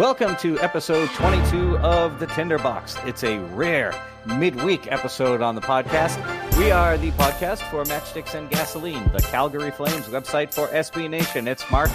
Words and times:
Welcome 0.00 0.34
to 0.36 0.58
episode 0.60 1.10
22 1.10 1.76
of 1.80 2.20
The 2.20 2.26
Tinderbox. 2.28 2.96
It's 3.04 3.22
a 3.22 3.38
rare 3.38 3.94
midweek 4.24 4.90
episode 4.90 5.42
on 5.42 5.56
the 5.56 5.60
podcast. 5.60 6.16
We 6.56 6.70
are 6.70 6.96
the 6.96 7.10
podcast 7.10 7.58
for 7.70 7.84
Matchsticks 7.84 8.34
and 8.34 8.48
Gasoline, 8.48 9.12
the 9.12 9.20
Calgary 9.20 9.70
Flames 9.70 10.06
website 10.06 10.54
for 10.54 10.68
SB 10.68 11.10
Nation. 11.10 11.46
It's 11.46 11.70
Mark, 11.70 11.90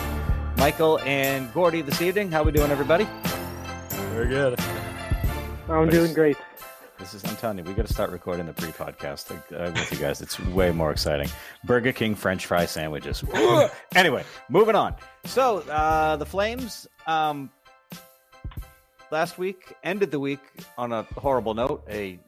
Michael, 0.58 1.00
and 1.00 1.52
Gordy 1.52 1.82
this 1.82 2.00
evening. 2.00 2.30
How 2.30 2.44
we 2.44 2.52
doing, 2.52 2.70
everybody? 2.70 3.08
Very 3.90 4.28
good. 4.28 4.60
I'm 5.68 5.90
doing 5.90 6.14
great. 6.14 6.38
This 7.00 7.16
is, 7.16 7.26
I'm 7.26 7.36
telling 7.38 7.58
you, 7.58 7.64
we 7.64 7.74
got 7.74 7.88
to 7.88 7.94
start 7.94 8.12
recording 8.12 8.46
the 8.46 8.54
pre-podcast 8.54 9.32
uh, 9.32 9.72
with 9.72 9.92
you 9.92 9.98
guys. 9.98 10.22
It's 10.22 10.40
way 10.50 10.72
more 10.72 10.92
exciting. 10.92 11.28
Burger 11.64 11.92
King 11.92 12.14
French 12.14 12.46
fry 12.46 12.68
sandwiches. 12.68 13.24
anyway, 13.96 14.24
moving 14.48 14.76
on. 14.76 14.94
So 15.24 15.62
uh, 15.62 16.18
the 16.18 16.26
Flames 16.28 16.88
um, 17.08 17.50
last 19.12 19.38
week 19.38 19.74
ended 19.84 20.12
the 20.12 20.20
week 20.20 20.40
on 20.78 20.92
a 20.92 21.04
horrible 21.18 21.54
note. 21.54 21.84
A 21.90 22.20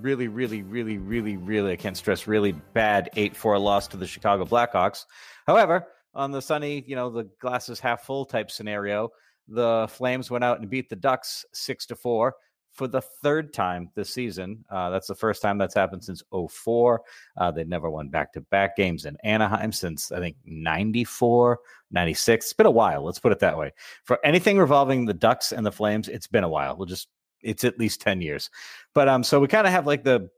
really, 0.00 0.28
really, 0.28 0.62
really, 0.62 0.98
really, 0.98 1.36
really, 1.36 1.72
I 1.72 1.76
can't 1.76 1.96
stress, 1.96 2.26
really 2.26 2.52
bad 2.52 3.10
8-4 3.16 3.60
loss 3.60 3.88
to 3.88 3.96
the 3.96 4.06
Chicago 4.06 4.44
Blackhawks. 4.44 5.04
However, 5.46 5.86
on 6.14 6.32
the 6.32 6.42
sunny, 6.42 6.82
you 6.86 6.96
know, 6.96 7.10
the 7.10 7.28
glasses 7.40 7.78
half 7.78 8.04
full 8.04 8.24
type 8.24 8.50
scenario, 8.50 9.10
the 9.48 9.86
Flames 9.90 10.30
went 10.30 10.42
out 10.42 10.60
and 10.60 10.68
beat 10.68 10.88
the 10.88 10.96
Ducks 10.96 11.44
6 11.52 11.86
to 11.86 11.96
4 11.96 12.34
for 12.76 12.86
the 12.86 13.00
third 13.00 13.52
time 13.54 13.90
this 13.94 14.10
season. 14.10 14.64
Uh, 14.70 14.90
that's 14.90 15.06
the 15.06 15.14
first 15.14 15.42
time 15.42 15.58
that's 15.58 15.74
happened 15.74 16.04
since 16.04 16.22
04. 16.30 17.02
Uh, 17.36 17.50
they 17.50 17.64
never 17.64 17.90
won 17.90 18.08
back 18.08 18.32
to 18.34 18.40
back 18.42 18.76
games 18.76 19.06
in 19.06 19.16
Anaheim 19.24 19.72
since, 19.72 20.12
I 20.12 20.20
think, 20.20 20.36
94, 20.44 21.58
96. 21.90 22.44
It's 22.44 22.52
been 22.52 22.66
a 22.66 22.70
while. 22.70 23.02
Let's 23.02 23.18
put 23.18 23.32
it 23.32 23.40
that 23.40 23.56
way. 23.56 23.72
For 24.04 24.18
anything 24.24 24.58
revolving 24.58 25.06
the 25.06 25.14
Ducks 25.14 25.52
and 25.52 25.64
the 25.64 25.72
Flames, 25.72 26.08
it's 26.08 26.26
been 26.26 26.44
a 26.44 26.48
while. 26.48 26.76
We'll 26.76 26.86
just, 26.86 27.08
it's 27.42 27.64
at 27.64 27.78
least 27.78 28.00
10 28.02 28.20
years. 28.20 28.50
But 28.94 29.08
um, 29.08 29.24
so 29.24 29.40
we 29.40 29.48
kind 29.48 29.66
of 29.66 29.72
have 29.72 29.86
like 29.86 30.04
the 30.04 30.28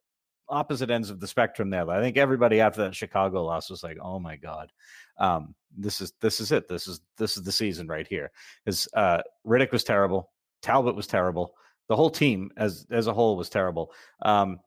opposite 0.48 0.91
ends 0.91 1.11
of 1.11 1.20
the 1.20 1.27
spectrum 1.27 1.70
there. 1.70 1.89
I 1.91 2.00
think 2.00 2.17
everybody 2.17 2.61
after 2.61 2.83
that 2.83 2.95
Chicago 2.95 3.45
loss 3.45 3.69
was 3.69 3.83
like, 3.83 3.98
oh 4.00 4.19
my 4.19 4.36
God. 4.36 4.73
Um, 5.19 5.55
this 5.77 6.00
is 6.00 6.12
this 6.20 6.41
is 6.41 6.52
it. 6.52 6.69
This 6.69 6.86
is 6.86 7.00
this 7.17 7.36
is 7.36 7.42
the 7.42 7.52
season 7.52 7.86
right 7.89 8.06
here. 8.06 8.30
Because 8.64 8.89
uh 8.95 9.20
Rittich 9.47 9.73
was 9.73 9.84
terrible, 9.84 10.30
Talbot 10.62 10.97
was 10.97 11.06
terrible, 11.06 11.55
the 11.89 11.97
whole 11.97 12.11
team 12.11 12.50
as 12.56 12.86
as 12.91 13.06
a 13.06 13.12
whole 13.12 13.36
was 13.36 13.48
terrible. 13.48 13.92
Um, 14.22 14.61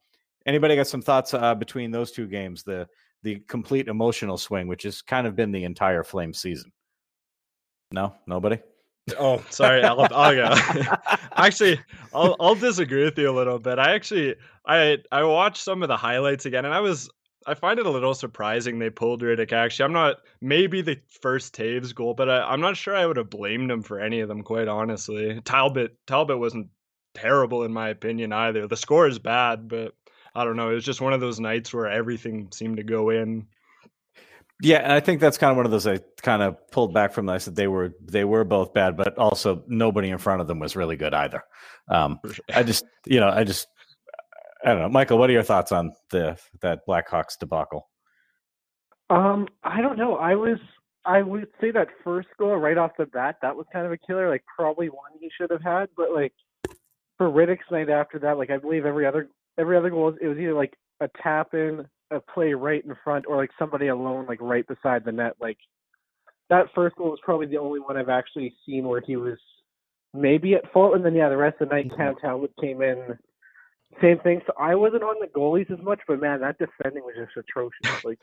anybody 0.45 0.75
got 0.75 0.87
some 0.87 1.01
thoughts 1.01 1.33
uh, 1.33 1.55
between 1.55 1.91
those 1.91 2.11
two 2.11 2.27
games? 2.27 2.63
The 2.63 2.87
the 3.23 3.39
complete 3.47 3.87
emotional 3.87 4.37
swing, 4.37 4.67
which 4.67 4.83
has 4.83 5.01
kind 5.01 5.27
of 5.27 5.35
been 5.35 5.51
the 5.51 5.63
entire 5.63 6.03
Flame 6.03 6.33
season. 6.33 6.71
No, 7.91 8.15
nobody. 8.25 8.59
Oh, 9.19 9.43
sorry. 9.49 9.83
I'll, 9.83 10.07
I'll 10.13 10.35
go. 10.35 10.55
actually, 11.35 11.79
I'll 12.13 12.35
I'll 12.39 12.55
disagree 12.55 13.03
with 13.03 13.17
you 13.17 13.29
a 13.29 13.35
little 13.35 13.59
bit. 13.59 13.79
I 13.79 13.93
actually 13.93 14.35
I 14.65 14.97
I 15.11 15.23
watched 15.23 15.63
some 15.63 15.83
of 15.83 15.89
the 15.89 15.97
highlights 15.97 16.45
again, 16.45 16.65
and 16.65 16.73
I 16.73 16.79
was 16.79 17.09
I 17.45 17.55
find 17.55 17.79
it 17.79 17.85
a 17.85 17.89
little 17.91 18.13
surprising 18.13 18.77
they 18.77 18.89
pulled 18.89 19.21
Rittich. 19.21 19.51
Actually, 19.51 19.85
I'm 19.85 19.93
not 19.93 20.17
maybe 20.41 20.81
the 20.81 20.99
first 21.21 21.55
Toews 21.55 21.93
goal, 21.93 22.13
but 22.13 22.29
I, 22.29 22.43
I'm 22.43 22.61
not 22.61 22.77
sure 22.77 22.95
I 22.95 23.05
would 23.05 23.17
have 23.17 23.29
blamed 23.29 23.71
him 23.71 23.81
for 23.81 23.99
any 23.99 24.19
of 24.19 24.27
them. 24.27 24.43
Quite 24.43 24.67
honestly, 24.67 25.41
Talbot 25.43 25.95
Talbot 26.05 26.39
wasn't 26.39 26.67
terrible 27.13 27.63
in 27.63 27.73
my 27.73 27.89
opinion 27.89 28.33
either. 28.33 28.67
The 28.67 28.77
score 28.77 29.07
is 29.07 29.19
bad, 29.19 29.67
but 29.67 29.93
I 30.35 30.43
don't 30.43 30.55
know. 30.55 30.71
It 30.71 30.75
was 30.75 30.85
just 30.85 31.01
one 31.01 31.13
of 31.13 31.21
those 31.21 31.39
nights 31.39 31.73
where 31.73 31.87
everything 31.87 32.49
seemed 32.51 32.77
to 32.77 32.83
go 32.83 33.09
in. 33.09 33.47
Yeah, 34.63 34.77
and 34.77 34.93
I 34.93 34.99
think 34.99 35.19
that's 35.19 35.39
kind 35.39 35.49
of 35.49 35.57
one 35.57 35.65
of 35.65 35.71
those 35.71 35.87
I 35.87 35.99
kind 36.21 36.43
of 36.43 36.55
pulled 36.71 36.93
back 36.93 37.13
from. 37.13 37.27
I 37.29 37.39
said 37.39 37.55
they 37.55 37.67
were 37.67 37.95
they 37.99 38.23
were 38.23 38.43
both 38.43 38.73
bad, 38.73 38.95
but 38.95 39.17
also 39.17 39.63
nobody 39.67 40.09
in 40.09 40.19
front 40.19 40.39
of 40.41 40.47
them 40.47 40.59
was 40.59 40.75
really 40.75 40.95
good 40.95 41.15
either. 41.15 41.43
Um, 41.89 42.19
sure. 42.23 42.45
I 42.53 42.61
just 42.61 42.85
you 43.05 43.19
know 43.19 43.29
I 43.29 43.43
just 43.43 43.67
I 44.63 44.69
don't 44.69 44.81
know, 44.83 44.89
Michael. 44.89 45.17
What 45.17 45.31
are 45.31 45.33
your 45.33 45.41
thoughts 45.41 45.71
on 45.71 45.93
the 46.11 46.37
that 46.61 46.81
Blackhawks 46.87 47.39
debacle? 47.39 47.89
Um, 49.09 49.47
I 49.63 49.81
don't 49.81 49.97
know. 49.97 50.15
I 50.15 50.35
was 50.35 50.59
I 51.05 51.23
would 51.23 51.47
say 51.59 51.71
that 51.71 51.87
first 52.03 52.27
goal 52.37 52.55
right 52.57 52.77
off 52.77 52.91
the 52.97 53.07
bat, 53.07 53.37
that 53.41 53.55
was 53.55 53.65
kind 53.73 53.87
of 53.87 53.91
a 53.91 53.97
killer. 53.97 54.29
Like 54.29 54.43
probably 54.55 54.89
one 54.89 55.11
he 55.19 55.31
should 55.35 55.49
have 55.49 55.63
had, 55.63 55.89
but 55.97 56.13
like 56.13 56.33
for 57.21 57.29
Rittich's 57.29 57.69
night 57.69 57.91
after 57.91 58.17
that, 58.17 58.39
like 58.39 58.49
I 58.49 58.57
believe 58.57 58.83
every 58.83 59.05
other 59.05 59.29
every 59.59 59.77
other 59.77 59.91
goal 59.91 60.11
it 60.19 60.27
was 60.27 60.39
either 60.39 60.55
like 60.55 60.73
a 61.01 61.09
tap 61.21 61.53
in, 61.53 61.85
a 62.09 62.19
play 62.19 62.55
right 62.55 62.83
in 62.83 62.95
front, 63.03 63.25
or 63.27 63.37
like 63.37 63.51
somebody 63.59 63.89
alone 63.89 64.25
like 64.25 64.41
right 64.41 64.67
beside 64.67 65.05
the 65.05 65.11
net. 65.11 65.33
Like 65.39 65.59
that 66.49 66.65
first 66.73 66.95
goal 66.95 67.11
was 67.11 67.19
probably 67.23 67.45
the 67.45 67.59
only 67.59 67.79
one 67.79 67.95
I've 67.95 68.09
actually 68.09 68.55
seen 68.65 68.87
where 68.87 69.03
he 69.05 69.17
was 69.17 69.37
maybe 70.15 70.55
at 70.55 70.73
fault, 70.73 70.95
and 70.95 71.05
then 71.05 71.13
yeah, 71.13 71.29
the 71.29 71.37
rest 71.37 71.61
of 71.61 71.69
the 71.69 71.75
night, 71.75 71.91
Cam 71.95 72.15
mm-hmm. 72.15 72.25
Talbot 72.25 72.53
came 72.59 72.81
in. 72.81 73.19
Same 74.01 74.17
thing. 74.21 74.41
So 74.47 74.53
I 74.57 74.73
wasn't 74.73 75.03
on 75.03 75.17
the 75.21 75.27
goalies 75.27 75.69
as 75.69 75.83
much, 75.85 75.99
but 76.07 76.19
man, 76.19 76.41
that 76.41 76.57
defending 76.57 77.03
was 77.03 77.13
just 77.15 77.37
atrocious. 77.37 78.03
Like 78.03 78.19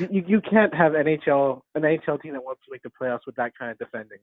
you, 0.10 0.24
you 0.26 0.40
can't 0.40 0.74
have 0.74 0.94
NHL 0.94 1.60
an 1.76 1.82
NHL 1.82 2.20
team 2.20 2.32
that 2.32 2.42
wants 2.42 2.62
to 2.64 2.72
make 2.72 2.82
the 2.82 2.90
playoffs 2.90 3.24
with 3.24 3.36
that 3.36 3.56
kind 3.56 3.70
of 3.70 3.78
defending. 3.78 4.18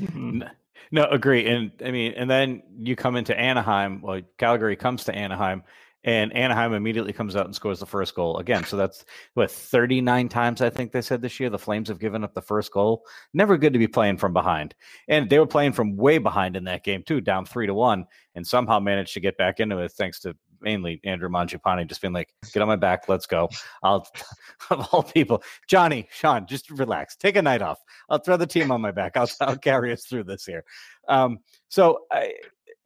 Mm-hmm. 0.00 0.42
N- 0.42 0.50
No, 0.90 1.04
agree. 1.04 1.46
And 1.46 1.72
I 1.84 1.90
mean, 1.90 2.14
and 2.16 2.30
then 2.30 2.62
you 2.78 2.96
come 2.96 3.16
into 3.16 3.38
Anaheim. 3.38 4.00
Well, 4.02 4.20
Calgary 4.38 4.76
comes 4.76 5.04
to 5.04 5.14
Anaheim, 5.14 5.62
and 6.04 6.32
Anaheim 6.34 6.72
immediately 6.72 7.12
comes 7.12 7.36
out 7.36 7.44
and 7.46 7.54
scores 7.54 7.80
the 7.80 7.86
first 7.86 8.14
goal 8.14 8.38
again. 8.38 8.64
So 8.64 8.76
that's 8.76 9.04
what 9.34 9.50
39 9.50 10.28
times 10.28 10.62
I 10.62 10.70
think 10.70 10.92
they 10.92 11.02
said 11.02 11.20
this 11.20 11.38
year 11.40 11.50
the 11.50 11.58
Flames 11.58 11.88
have 11.88 11.98
given 11.98 12.24
up 12.24 12.32
the 12.34 12.40
first 12.40 12.72
goal. 12.72 13.04
Never 13.34 13.58
good 13.58 13.72
to 13.74 13.78
be 13.78 13.88
playing 13.88 14.16
from 14.18 14.32
behind. 14.32 14.74
And 15.08 15.28
they 15.28 15.38
were 15.38 15.46
playing 15.46 15.72
from 15.72 15.96
way 15.96 16.18
behind 16.18 16.56
in 16.56 16.64
that 16.64 16.84
game 16.84 17.02
too, 17.02 17.20
down 17.20 17.44
three 17.44 17.66
to 17.66 17.74
one, 17.74 18.06
and 18.34 18.46
somehow 18.46 18.78
managed 18.78 19.14
to 19.14 19.20
get 19.20 19.36
back 19.36 19.60
into 19.60 19.78
it 19.78 19.92
thanks 19.92 20.20
to 20.20 20.36
mainly 20.60 21.00
Andrew 21.04 21.28
Mangiapane 21.28 21.86
just 21.88 22.00
being 22.00 22.14
like, 22.14 22.32
"Get 22.52 22.62
on 22.62 22.68
my 22.68 22.76
back, 22.76 23.08
let's 23.08 23.26
go." 23.26 23.48
I'll 23.82 24.06
of 24.70 24.88
all 24.92 25.02
people, 25.02 25.42
Johnny, 25.68 26.08
Sean, 26.10 26.46
just 26.46 26.70
relax, 26.70 27.16
take 27.16 27.36
a 27.36 27.42
night 27.42 27.62
off. 27.62 27.80
I'll 28.08 28.18
throw 28.18 28.36
the 28.36 28.46
team 28.46 28.70
on 28.70 28.80
my 28.80 28.90
back. 28.90 29.16
I'll, 29.16 29.30
I'll 29.40 29.58
carry 29.58 29.92
us 29.92 30.04
through 30.04 30.24
this 30.24 30.44
here. 30.44 30.64
Um, 31.08 31.38
so 31.68 32.00
I, 32.12 32.34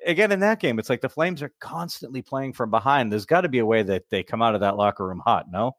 again, 0.06 0.32
in 0.32 0.40
that 0.40 0.60
game, 0.60 0.78
it's 0.78 0.90
like 0.90 1.00
the 1.00 1.08
Flames 1.08 1.42
are 1.42 1.52
constantly 1.60 2.22
playing 2.22 2.52
from 2.52 2.70
behind. 2.70 3.12
There's 3.12 3.26
got 3.26 3.42
to 3.42 3.48
be 3.48 3.58
a 3.58 3.66
way 3.66 3.82
that 3.82 4.08
they 4.10 4.22
come 4.22 4.42
out 4.42 4.54
of 4.54 4.60
that 4.60 4.76
locker 4.76 5.06
room 5.06 5.22
hot. 5.24 5.46
No. 5.50 5.76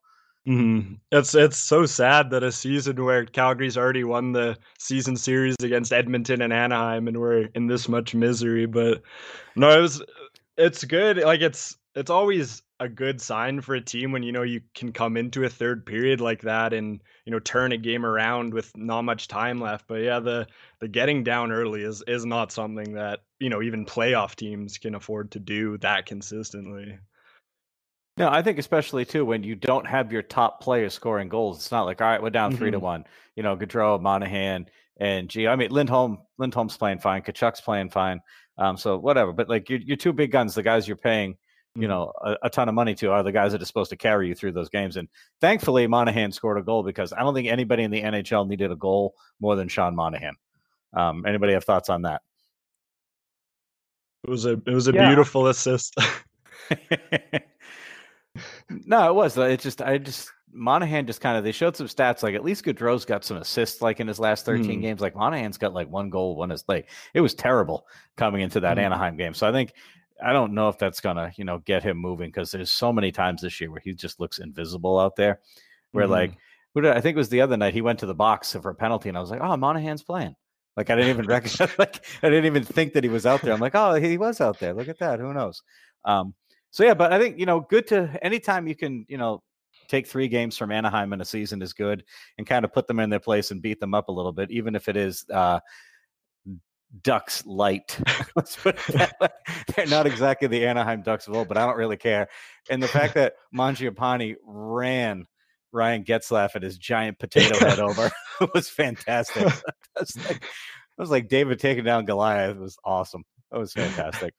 Mm-hmm. 0.48 0.96
It's 1.12 1.36
it's 1.36 1.56
so 1.56 1.86
sad 1.86 2.30
that 2.32 2.44
a 2.44 2.52
season 2.52 3.02
where 3.04 3.26
Calgary's 3.26 3.78
already 3.78 4.04
won 4.04 4.34
the 4.34 4.58
season 4.78 5.16
series 5.16 5.56
against 5.64 5.94
Edmonton 5.94 6.42
and 6.42 6.52
Anaheim, 6.52 7.08
and 7.08 7.18
we're 7.18 7.46
in 7.56 7.68
this 7.68 7.88
much 7.88 8.14
misery. 8.14 8.66
But 8.66 9.04
no, 9.56 9.78
it 9.78 9.82
was 9.82 10.04
it's 10.58 10.84
good. 10.84 11.18
Like 11.18 11.40
it's 11.40 11.78
it's 11.96 12.10
always 12.10 12.62
a 12.80 12.90
good 12.90 13.22
sign 13.22 13.62
for 13.62 13.76
a 13.76 13.82
team 13.82 14.12
when 14.12 14.24
you 14.24 14.32
know 14.32 14.42
you 14.42 14.62
can 14.76 14.92
come 14.92 15.16
into 15.16 15.44
a 15.46 15.50
third 15.50 15.86
period 15.86 16.20
like 16.20 16.42
that 16.42 16.74
and 16.74 17.02
you 17.26 17.32
know 17.32 17.40
turn 17.40 17.72
a 17.72 17.78
game 17.78 18.06
around 18.06 18.54
with 18.54 18.76
not 18.76 19.04
much 19.04 19.28
time 19.28 19.60
left. 19.62 19.88
But 19.88 20.02
yeah, 20.02 20.20
the 20.20 20.48
the 20.80 20.88
getting 20.88 21.24
down 21.24 21.52
early 21.52 21.84
is 21.84 22.04
is 22.08 22.26
not 22.26 22.52
something 22.52 22.94
that 22.94 23.22
you 23.40 23.50
know 23.50 23.62
even 23.62 23.86
playoff 23.86 24.36
teams 24.36 24.78
can 24.78 24.96
afford 24.96 25.32
to 25.32 25.40
do 25.40 25.78
that 25.80 26.06
consistently. 26.06 26.98
No, 28.18 28.30
I 28.30 28.42
think 28.44 28.60
especially 28.60 29.06
too 29.06 29.26
when 29.26 29.44
you 29.44 29.56
don't 29.56 29.88
have 29.88 30.12
your 30.12 30.22
top 30.22 30.62
players 30.62 30.94
scoring 30.94 31.30
goals. 31.30 31.58
It's 31.58 31.72
not 31.72 31.86
like 31.86 32.02
all 32.02 32.08
right, 32.08 32.22
we're 32.22 32.30
down 32.30 32.56
3 32.56 32.72
to 32.72 32.80
Mhm. 32.80 32.82
one. 32.82 33.04
You 33.36 33.44
know, 33.44 33.56
Gaudreau, 33.58 34.00
Monahan, 34.00 34.68
and 34.98 35.30
G. 35.30 35.48
I 35.48 35.56
mean, 35.56 35.72
Lindholm. 35.72 36.20
Lindholm's 36.38 36.78
playing 36.78 37.00
fine. 37.00 37.24
Tkachuk's 37.24 37.62
playing 37.62 37.90
fine. 37.90 38.20
Um, 38.58 38.78
so 38.78 38.98
whatever. 39.00 39.34
But 39.34 39.50
like 39.50 39.70
your 39.70 39.80
your 39.80 39.98
two 39.98 40.14
big 40.14 40.32
guns, 40.32 40.54
the 40.54 40.62
guys 40.62 40.88
you're 40.88 40.98
paying, 40.98 41.38
you 41.76 41.88
know, 41.88 42.12
a, 42.24 42.36
a 42.44 42.50
ton 42.50 42.70
of 42.70 42.76
money 42.76 42.94
to, 42.96 43.12
are 43.12 43.24
the 43.24 43.32
guys 43.32 43.52
that 43.52 43.62
are 43.62 43.66
supposed 43.66 43.90
to 43.90 43.96
carry 43.98 44.28
you 44.28 44.36
through 44.36 44.52
those 44.52 44.70
games. 44.70 44.96
And 44.98 45.08
thankfully, 45.42 45.88
Monahan 45.88 46.32
scored 46.32 46.58
a 46.60 46.62
goal 46.64 46.84
because 46.84 47.12
I 47.14 47.20
don't 47.22 47.34
think 47.34 47.48
anybody 47.48 47.84
in 47.84 47.90
the 47.92 48.02
NHL 48.02 48.48
needed 48.48 48.72
a 48.72 48.76
goal 48.76 49.16
more 49.40 49.56
than 49.56 49.68
Sean 49.68 49.96
Monahan. 49.96 50.36
Um, 50.96 51.26
anybody 51.26 51.54
have 51.54 51.64
thoughts 51.64 51.90
on 51.90 52.04
that? 52.04 52.22
It 54.24 54.30
was 54.30 54.46
a 54.46 54.52
it 54.54 54.74
was 54.74 54.88
a 54.88 54.94
Yeah. 54.94 55.08
beautiful 55.08 55.48
assist. 55.48 55.96
no, 58.70 59.10
it 59.10 59.16
was. 59.16 59.38
It 59.38 59.60
just, 59.60 59.82
I 59.82 59.98
just, 59.98 60.32
Monahan 60.52 61.06
just 61.08 61.20
kind 61.22 61.38
of 61.38 61.44
they 61.44 61.52
showed 61.52 61.76
some 61.76 61.88
stats 61.88 62.22
like 62.24 62.36
at 62.36 62.44
least 62.44 62.64
Gaudreau's 62.64 63.06
got 63.06 63.24
some 63.26 63.38
assists 63.38 63.82
like 63.82 64.00
in 64.00 64.08
his 64.08 64.20
last 64.20 64.46
13 64.46 64.76
Hmm. 64.76 64.82
games. 64.82 65.02
Like 65.02 65.16
Monahan's 65.16 65.58
got 65.58 65.74
like 65.74 65.90
one 65.90 66.10
goal, 66.12 66.36
one 66.36 66.52
is 66.52 66.64
like 66.68 66.90
it 67.14 67.22
was 67.22 67.34
terrible 67.34 67.88
coming 68.16 68.42
into 68.42 68.60
that 68.60 68.78
Hmm. 68.78 68.84
Anaheim 68.86 69.18
game. 69.18 69.34
So 69.34 69.48
I 69.48 69.52
think 69.52 69.74
I 70.22 70.34
don't 70.34 70.54
know 70.54 70.70
if 70.70 70.78
that's 70.78 71.00
gonna 71.00 71.32
you 71.38 71.44
know 71.46 71.60
get 71.60 71.84
him 71.84 71.98
moving 71.98 72.30
because 72.30 72.52
there's 72.52 72.72
so 72.72 72.92
many 72.92 73.12
times 73.12 73.42
this 73.42 73.60
year 73.62 73.72
where 73.72 73.82
he 73.84 73.94
just 73.94 74.20
looks 74.20 74.40
invisible 74.40 75.00
out 75.00 75.16
there. 75.16 75.40
Where 75.92 76.08
Mhm. 76.08 76.12
like 76.12 76.32
who 76.74 76.82
did, 76.82 76.92
I 76.96 77.02
think 77.02 77.16
it 77.16 77.20
was 77.20 77.30
the 77.30 77.42
other 77.42 77.56
night 77.58 77.74
he 77.74 77.82
went 77.82 78.00
to 78.00 78.06
the 78.06 78.16
box 78.16 78.54
for 78.54 78.70
a 78.72 78.76
penalty 78.76 79.10
and 79.10 79.18
I 79.18 79.22
was 79.22 79.30
like, 79.32 79.42
oh 79.42 79.56
Monahan's 79.58 80.04
playing. 80.04 80.36
Like 80.76 80.90
I 80.90 80.96
didn't 80.96 81.12
even 81.12 81.28
recognize 81.28 81.70
like 81.80 82.06
I 82.24 82.30
didn't 82.30 82.46
even 82.46 82.64
think 82.64 82.94
that 82.94 83.04
he 83.04 83.10
was 83.10 83.26
out 83.26 83.42
there. 83.42 83.54
I'm 83.54 83.60
like, 83.60 83.76
oh 83.76 83.94
he 83.96 84.18
was 84.18 84.42
out 84.42 84.60
there. 84.60 84.74
Look 84.74 84.88
at 84.90 85.00
that. 85.00 85.20
Who 85.20 85.34
knows? 85.34 85.62
Um, 86.06 86.34
so 86.72 86.84
yeah, 86.84 86.96
but 86.96 87.14
I 87.14 87.20
think 87.20 87.38
you 87.40 87.46
know, 87.46 87.60
good 87.62 87.88
to 87.88 88.18
anytime 88.24 88.68
you 88.68 88.76
can, 88.76 89.06
you 89.08 89.18
know, 89.18 89.44
take 89.88 90.08
three 90.08 90.28
games 90.28 90.58
from 90.58 90.72
Anaheim 90.72 91.14
in 91.14 91.22
a 91.22 91.26
season 91.26 91.62
is 91.62 91.74
good, 91.74 92.04
and 92.38 92.48
kind 92.48 92.66
of 92.66 92.74
put 92.74 92.88
them 92.88 93.00
in 93.00 93.10
their 93.10 93.20
place 93.20 93.52
and 93.52 93.62
beat 93.62 93.80
them 93.80 93.94
up 93.94 94.08
a 94.08 94.12
little 94.12 94.32
bit, 94.32 94.50
even 94.50 94.76
if 94.76 94.88
it 94.88 94.98
is 94.98 95.26
uh, 95.32 95.60
Ducks 97.02 97.46
light. 97.46 98.00
Let's 98.36 98.56
put 98.56 98.78
that. 98.88 99.16
They're 99.76 99.88
not 99.88 100.06
exactly 100.06 100.48
the 100.48 100.66
Anaheim 100.68 101.02
Ducks 101.02 101.28
of 101.28 101.34
old, 101.34 101.48
but 101.48 101.58
I 101.58 101.66
don't 101.66 101.78
really 101.78 101.98
care. 101.98 102.28
And 102.70 102.82
the 102.82 102.88
fact 102.88 103.16
that 103.16 103.34
Mangiapane 103.56 104.36
ran 104.46 105.26
Ryan 105.72 106.04
Getzlaf 106.04 106.56
and 106.56 106.64
his 106.64 106.78
giant 106.78 107.20
potato 107.20 107.58
head 107.58 107.80
over 107.80 108.12
was 108.54 108.70
fantastic. 108.70 109.44
It 109.48 109.64
was 110.00 110.16
like, 110.28 110.38
it 110.38 111.02
was 111.02 111.10
like 111.10 111.28
David 111.28 111.60
taking 111.60 111.84
down 111.84 112.06
Goliath. 112.06 112.56
It 112.56 112.60
was 112.60 112.78
awesome. 112.86 113.24
It 113.52 113.58
was 113.58 113.74
fantastic. 113.74 114.34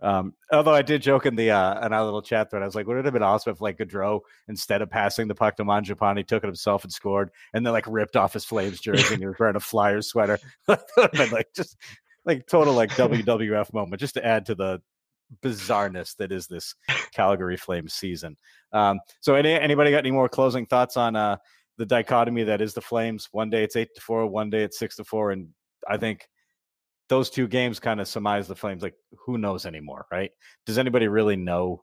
Um, 0.00 0.34
although 0.52 0.74
I 0.74 0.82
did 0.82 1.00
joke 1.00 1.24
in 1.24 1.36
the 1.36 1.50
uh 1.50 1.86
in 1.86 1.92
our 1.92 2.04
little 2.04 2.22
chat 2.22 2.50
thread, 2.50 2.62
I 2.62 2.66
was 2.66 2.74
like, 2.74 2.86
would 2.86 2.98
it 2.98 3.04
have 3.06 3.14
been 3.14 3.22
awesome 3.22 3.52
if 3.52 3.60
like 3.60 3.78
Gaudreau, 3.78 4.20
instead 4.48 4.82
of 4.82 4.90
passing 4.90 5.26
the 5.26 5.34
puck 5.34 5.56
to 5.56 5.64
Mangiapane, 5.64 6.26
took 6.26 6.44
it 6.44 6.46
himself 6.46 6.84
and 6.84 6.92
scored, 6.92 7.30
and 7.54 7.64
then 7.64 7.72
like 7.72 7.86
ripped 7.86 8.16
off 8.16 8.34
his 8.34 8.44
Flames 8.44 8.80
jersey 8.80 9.14
and 9.14 9.22
he 9.22 9.26
was 9.26 9.36
wearing 9.38 9.56
a 9.56 9.60
Flyers 9.60 10.08
sweater? 10.08 10.38
been 10.66 11.30
like 11.30 11.48
just 11.54 11.76
like 12.26 12.46
total 12.46 12.74
like 12.74 12.90
WWF 12.96 13.72
moment, 13.72 14.00
just 14.00 14.14
to 14.14 14.24
add 14.24 14.44
to 14.46 14.54
the 14.54 14.82
bizarreness 15.42 16.14
that 16.16 16.30
is 16.30 16.46
this 16.46 16.74
Calgary 17.12 17.56
Flames 17.56 17.94
season. 17.94 18.36
Um, 18.72 19.00
so 19.20 19.34
any 19.34 19.52
anybody 19.52 19.90
got 19.90 19.98
any 19.98 20.10
more 20.10 20.28
closing 20.28 20.66
thoughts 20.66 20.96
on 20.96 21.16
uh 21.16 21.38
the 21.78 21.86
dichotomy 21.86 22.44
that 22.44 22.60
is 22.60 22.74
the 22.74 22.82
Flames? 22.82 23.28
One 23.32 23.48
day 23.48 23.64
it's 23.64 23.76
eight 23.76 23.94
to 23.94 24.00
four, 24.00 24.26
one 24.26 24.50
day 24.50 24.62
it's 24.62 24.78
six 24.78 24.96
to 24.96 25.04
four, 25.04 25.30
and 25.30 25.48
I 25.88 25.96
think 25.96 26.28
those 27.08 27.30
two 27.30 27.46
games 27.46 27.78
kind 27.78 28.00
of 28.00 28.08
surmise 28.08 28.48
the 28.48 28.56
Flames. 28.56 28.82
Like, 28.82 28.94
who 29.24 29.38
knows 29.38 29.66
anymore, 29.66 30.06
right? 30.10 30.30
Does 30.64 30.78
anybody 30.78 31.08
really 31.08 31.36
know 31.36 31.82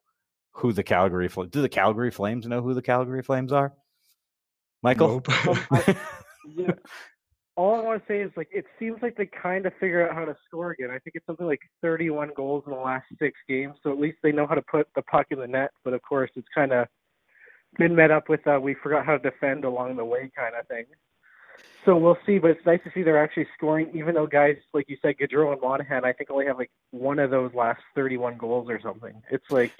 who 0.52 0.74
the 0.74 0.84
Calgary 0.84 1.30
Flames? 1.30 1.52
Do 1.52 1.62
the 1.62 1.70
Calgary 1.70 2.12
Flames 2.12 2.46
know 2.48 2.62
who 2.62 2.74
the 2.74 2.82
Calgary 2.82 3.24
Flames 3.24 3.52
are? 3.52 3.74
Michael, 4.82 5.22
Nope. 5.26 5.30
Um, 5.48 5.60
I- 5.72 5.98
yeah. 6.56 6.72
All 7.56 7.76
I 7.76 7.84
want 7.84 8.02
to 8.02 8.12
say 8.12 8.20
is 8.22 8.32
like 8.36 8.50
it 8.52 8.66
seems 8.80 8.98
like 9.04 9.16
they 9.16 9.28
kind 9.28 9.68
of 9.68 9.74
figure 9.80 10.10
out 10.10 10.16
how 10.16 10.26
to 10.26 10.36
score 10.48 10.72
again. 10.72 10.90
I 10.90 10.98
think 10.98 11.14
it's 11.14 11.26
something 11.28 11.46
like 11.46 11.60
31 11.84 12.32
goals 12.36 12.64
in 12.66 12.74
the 12.74 12.80
last 12.80 13.06
six 13.20 13.38
games, 13.48 13.76
so 13.84 13.92
at 13.92 14.00
least 14.00 14.18
they 14.24 14.32
know 14.32 14.48
how 14.48 14.56
to 14.56 14.64
put 14.64 14.88
the 14.96 15.04
puck 15.04 15.28
in 15.30 15.38
the 15.38 15.46
net. 15.46 15.70
But 15.84 15.94
of 15.94 16.02
course, 16.02 16.32
it's 16.36 16.48
kind 16.56 16.72
of 16.74 16.88
been 17.78 17.96
met 17.96 18.10
up 18.10 18.28
with 18.28 18.46
uh, 18.48 18.60
we 18.60 18.74
forgot 18.82 19.06
how 19.06 19.18
to 19.18 19.30
defend 19.30 19.66
along 19.66 19.98
the 19.98 20.04
way 20.06 20.32
kind 20.36 20.56
of 20.60 20.68
thing. 20.68 20.86
So 21.86 21.98
we'll 21.98 22.18
see, 22.26 22.38
but 22.40 22.52
it's 22.52 22.66
nice 22.66 22.80
to 22.86 22.92
see 22.94 23.04
they're 23.04 23.22
actually 23.22 23.48
scoring, 23.58 23.90
even 23.94 24.16
though 24.16 24.28
guys 24.28 24.56
like 24.74 24.86
you 24.88 24.98
said, 25.02 25.16
Gaudreau 25.18 25.52
and 25.52 25.62
Monahan, 25.62 26.06
I 26.06 26.14
think 26.14 26.32
only 26.32 26.46
have 26.46 26.58
like 26.58 26.72
one 26.92 27.20
of 27.20 27.30
those 27.30 27.54
last 27.54 27.82
31 27.96 28.38
goals 28.38 28.70
or 28.70 28.80
something. 28.82 29.14
It's 29.30 29.50
like 29.50 29.74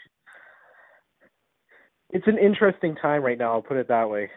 it's 2.10 2.28
an 2.28 2.38
interesting 2.38 2.96
time 2.96 3.24
right 3.24 3.38
now. 3.38 3.54
I'll 3.54 3.62
put 3.62 3.78
it 3.78 3.88
that 3.88 4.10
way. 4.10 4.30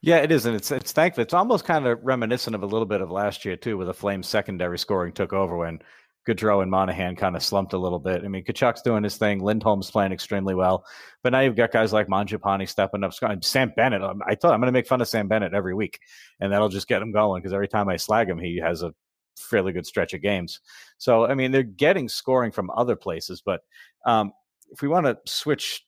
Yeah, 0.00 0.16
it 0.16 0.32
is, 0.32 0.46
and 0.46 0.56
it's 0.56 0.72
it's 0.72 0.90
thankful. 0.90 1.22
It's 1.22 1.34
almost 1.34 1.64
kind 1.64 1.86
of 1.86 2.00
reminiscent 2.02 2.56
of 2.56 2.64
a 2.64 2.66
little 2.66 2.86
bit 2.86 3.00
of 3.00 3.10
last 3.10 3.44
year 3.44 3.56
too, 3.56 3.76
where 3.76 3.86
the 3.86 3.94
Flames 3.94 4.28
secondary 4.28 4.78
scoring 4.78 5.12
took 5.12 5.32
over 5.32 5.56
when 5.56 5.80
Gaudreau 6.26 6.62
and 6.62 6.70
Monahan 6.70 7.16
kind 7.16 7.34
of 7.34 7.42
slumped 7.42 7.72
a 7.72 7.78
little 7.78 7.98
bit. 7.98 8.24
I 8.24 8.28
mean, 8.28 8.44
Tkachuk's 8.44 8.82
doing 8.82 9.02
his 9.02 9.16
thing, 9.16 9.40
Lindholm's 9.40 9.90
playing 9.90 10.12
extremely 10.12 10.54
well, 10.54 10.84
but 11.22 11.32
now 11.32 11.40
you've 11.40 11.56
got 11.56 11.72
guys 11.72 11.92
like 11.92 12.06
Mangiapane 12.06 12.68
stepping 12.68 13.02
up. 13.02 13.12
Sam 13.44 13.72
Bennett, 13.74 14.02
um, 14.02 14.22
I 14.26 14.34
thought 14.34 14.54
I'm 14.54 14.60
going 14.60 14.68
to 14.68 14.72
make 14.72 14.86
fun 14.86 15.00
of 15.00 15.08
Sam 15.08 15.26
Bennett 15.26 15.54
every 15.54 15.74
week, 15.74 15.98
and 16.40 16.52
that'll 16.52 16.68
just 16.68 16.88
get 16.88 17.02
him 17.02 17.12
going 17.12 17.42
because 17.42 17.52
every 17.52 17.68
time 17.68 17.88
I 17.88 17.96
slag 17.96 18.28
him, 18.28 18.38
he 18.38 18.60
has 18.62 18.82
a 18.82 18.94
fairly 19.36 19.72
good 19.72 19.86
stretch 19.86 20.14
of 20.14 20.22
games. 20.22 20.60
So 20.98 21.26
I 21.26 21.34
mean, 21.34 21.50
they're 21.50 21.62
getting 21.62 22.08
scoring 22.08 22.52
from 22.52 22.70
other 22.70 22.96
places, 22.96 23.42
but 23.44 23.62
um, 24.06 24.32
if 24.70 24.80
we 24.80 24.88
want 24.88 25.06
to 25.06 25.18
switch 25.26 25.84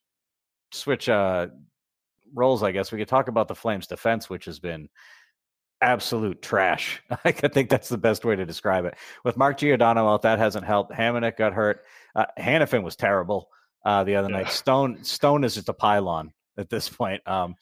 switch 0.73 1.09
uh, 1.09 1.47
roles, 2.35 2.63
I 2.65 2.73
guess 2.73 2.91
we 2.91 2.99
could 2.99 3.09
talk 3.09 3.29
about 3.29 3.47
the 3.47 3.55
Flames 3.55 3.87
defense, 3.87 4.29
which 4.29 4.47
has 4.47 4.59
been 4.59 4.89
absolute 5.85 6.41
trash. 6.43 7.03
I 7.25 7.33
think 7.33 7.69
that's 7.69 7.89
the 7.89 7.99
best 7.99 8.25
way 8.25 8.35
to 8.35 8.47
describe 8.47 8.85
it. 8.87 8.95
With 9.25 9.37
Mark 9.37 9.59
Giordano 9.59 10.09
out, 10.09 10.23
that 10.23 10.39
hasn't 10.39 10.65
helped. 10.65 10.93
Hamonic 10.93 11.37
got 11.37 11.53
hurt. 11.53 11.85
Uh, 12.17 12.27
Hanifin 12.39 12.83
was 12.83 12.97
terrible 12.97 13.49
uh, 13.85 14.03
the 14.05 14.17
other 14.17 14.29
night. 14.29 14.49
Stone 14.51 15.05
Stone 15.05 15.45
is 15.45 15.55
just 15.55 15.69
a 15.69 15.75
pylon 15.75 16.33
at 16.59 16.71
this 16.71 16.89
point. 16.89 17.27
Um, 17.29 17.55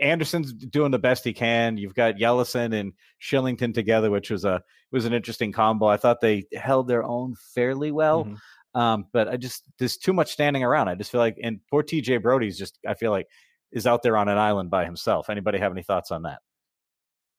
Andersson's 0.00 0.52
doing 0.52 0.90
the 0.90 0.98
best 0.98 1.24
he 1.24 1.32
can. 1.32 1.76
You've 1.76 1.94
got 1.94 2.16
Yelesin 2.16 2.78
and 2.78 2.92
Kylington 3.22 3.74
together, 3.74 4.10
which 4.10 4.30
was 4.30 4.44
a 4.44 4.62
was 4.92 5.04
an 5.04 5.14
interesting 5.14 5.52
combo. 5.52 5.86
I 5.86 5.96
thought 5.96 6.20
they 6.20 6.44
held 6.54 6.86
their 6.86 7.02
own 7.02 7.34
fairly 7.54 7.90
well. 7.90 8.24
Mhm. 8.24 8.36
Um, 8.74 9.06
but 9.12 9.28
I 9.28 9.36
just 9.36 9.64
there's 9.78 9.96
too 9.96 10.12
much 10.12 10.32
standing 10.32 10.62
around. 10.62 10.88
I 10.88 10.94
just 10.94 11.10
feel 11.10 11.20
like 11.20 11.38
and 11.42 11.60
poor 11.70 11.82
TJ 11.82 12.22
Brodie's 12.22 12.58
just 12.58 12.78
I 12.86 12.94
feel 12.94 13.10
like 13.10 13.26
is 13.72 13.86
out 13.86 14.02
there 14.02 14.16
on 14.18 14.28
an 14.28 14.38
island 14.38 14.70
by 14.70 14.84
himself. 14.84 15.30
Anybody 15.30 15.58
have 15.58 15.72
any 15.72 15.82
thoughts 15.82 16.10
on 16.10 16.22
that? 16.22 16.40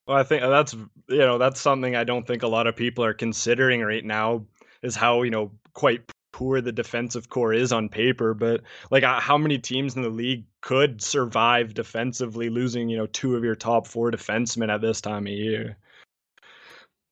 Well, 0.08 0.18
I 0.18 0.24
think 0.24 0.42
that's 0.42 0.74
you 0.74 1.18
know 1.18 1.38
that's 1.38 1.60
something 1.62 1.96
I 1.96 2.04
don't 2.04 2.26
think 2.28 2.44
a 2.44 2.48
lot 2.48 2.68
of 2.68 2.76
people 2.76 3.04
are 3.06 3.14
considering 3.14 3.82
right 3.82 4.04
now 4.04 4.46
is 4.82 4.96
how 4.96 5.22
you 5.24 5.32
know 5.32 5.52
quite 5.74 6.02
poor 6.32 6.62
the 6.62 6.72
defensive 6.72 7.30
core 7.30 7.54
is 7.54 7.72
on 7.72 7.90
paper. 7.90 8.34
But 8.34 8.62
like, 8.92 9.04
uh, 9.04 9.20
how 9.20 9.38
many 9.38 9.60
teams 9.60 9.96
in 9.96 10.02
the 10.02 10.10
league 10.10 10.46
could 10.62 11.02
survive 11.02 11.74
defensively, 11.74 12.50
losing 12.50 12.90
you 12.90 12.98
know 12.98 13.08
two 13.08 13.36
of 13.36 13.44
your 13.44 13.56
top 13.56 13.88
four 13.88 14.12
defensemen 14.12 14.70
at 14.74 14.82
this 14.82 15.02
time 15.02 15.28
of 15.28 15.34
year? 15.34 15.78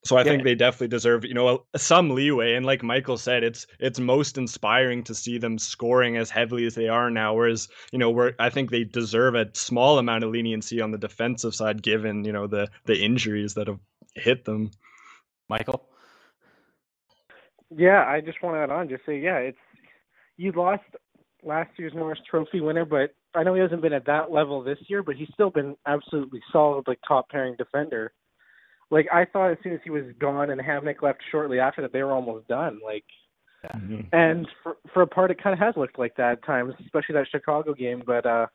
So 0.03 0.18
I 0.18 0.24
Yeah. 0.24 0.31
think 0.31 0.44
they 0.44 0.56
definitely 0.56 0.88
deserve 0.88 1.25
you 1.25 1.33
know 1.33 1.65
some 1.75 2.09
leeway. 2.12 2.56
And 2.56 2.65
like 2.65 2.83
Michael 2.83 3.18
said, 3.18 3.44
it's 3.44 3.68
it's 3.80 4.00
most 4.00 4.38
inspiring 4.38 5.03
to 5.03 5.13
see 5.15 5.38
them 5.38 5.57
scoring 5.59 6.18
as 6.18 6.30
heavily 6.30 6.65
as 6.65 6.75
they 6.75 6.88
are 6.88 7.09
now. 7.12 7.36
Whereas 7.36 7.69
you 7.92 8.00
know 8.00 8.09
where 8.09 8.36
I 8.39 8.50
think 8.50 8.71
they 8.71 8.83
deserve 8.83 9.36
a 9.36 9.50
small 9.53 10.00
amount 10.00 10.24
of 10.24 10.31
leniency 10.31 10.81
on 10.81 10.92
the 10.92 10.98
defensive 10.98 11.53
side, 11.53 11.83
given 11.83 12.25
you 12.25 12.31
know 12.31 12.48
the 12.48 12.69
the 12.86 13.03
injuries 13.03 13.53
that 13.56 13.67
have 13.67 13.79
hit 14.15 14.46
them. 14.46 14.72
Michael? 15.50 15.86
Yeah, 17.70 18.05
I 18.05 18.22
just 18.22 18.41
want 18.41 18.55
to 18.55 18.60
add 18.60 18.70
on, 18.70 18.89
just 18.89 19.05
say, 19.05 19.20
yeah, 19.20 19.38
it's 19.38 19.58
you 20.38 20.51
lost 20.51 20.84
last 21.43 21.72
year's 21.77 21.93
Norris 21.93 22.20
Trophy 22.29 22.60
winner, 22.60 22.86
but 22.86 23.13
I 23.34 23.43
know 23.43 23.53
he 23.53 23.62
hasn't 23.62 23.81
been 23.81 23.93
at 23.93 24.05
that 24.08 24.31
level 24.31 24.63
this 24.63 24.79
year, 24.88 25.03
but 25.03 25.15
he's 25.15 25.29
still 25.34 25.50
been 25.50 25.75
absolutely 25.86 26.41
solid, 26.51 26.88
like 26.88 27.00
top 27.08 27.29
pairing 27.29 27.55
defender. 27.58 28.13
Like 28.91 29.07
I 29.12 29.25
thought, 29.25 29.51
as 29.51 29.57
soon 29.63 29.74
as 29.74 29.79
he 29.83 29.89
was 29.89 30.03
gone 30.19 30.51
and 30.51 30.62
Hamonic 30.62 31.01
left 31.01 31.21
shortly 31.31 31.60
after 31.60 31.81
that, 31.81 31.93
they 31.93 32.03
were 32.03 32.12
almost 32.12 32.48
done. 32.48 32.79
Like, 32.83 33.05
and 34.12 34.48
for 34.62 34.77
for 34.93 35.01
a 35.01 35.07
part, 35.07 35.31
it 35.31 35.41
kind 35.41 35.53
of 35.53 35.60
has 35.60 35.75
looked 35.77 35.98
like 35.98 36.15
that 36.17 36.33
at 36.33 36.45
times, 36.45 36.74
especially 36.83 37.13
that 37.13 37.27
Chicago 37.31 37.74
game. 37.74 38.03
But 38.05 38.25
uh 38.25 38.48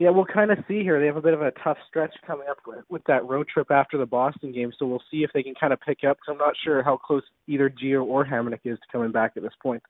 yeah, 0.00 0.08
we'll 0.08 0.24
kind 0.24 0.50
of 0.50 0.56
see 0.66 0.82
here. 0.82 0.98
They 0.98 1.06
have 1.06 1.18
a 1.18 1.22
bit 1.22 1.34
of 1.34 1.42
a 1.42 1.52
tough 1.62 1.76
stretch 1.86 2.14
coming 2.26 2.46
up 2.50 2.56
with, 2.66 2.78
with 2.88 3.04
that 3.04 3.22
road 3.26 3.46
trip 3.52 3.70
after 3.70 3.98
the 3.98 4.06
Boston 4.06 4.50
game, 4.50 4.72
so 4.78 4.86
we'll 4.86 5.02
see 5.10 5.24
if 5.24 5.30
they 5.34 5.42
can 5.42 5.54
kind 5.54 5.74
of 5.74 5.80
pick 5.82 6.04
up. 6.08 6.16
Because 6.16 6.32
I'm 6.32 6.38
not 6.38 6.54
sure 6.64 6.82
how 6.82 6.96
close 6.96 7.22
either 7.46 7.68
Gio 7.68 8.02
or 8.02 8.24
Hamonic 8.24 8.60
is 8.64 8.78
to 8.78 8.86
coming 8.90 9.12
back 9.12 9.32
at 9.36 9.42
this 9.42 9.52
point. 9.62 9.82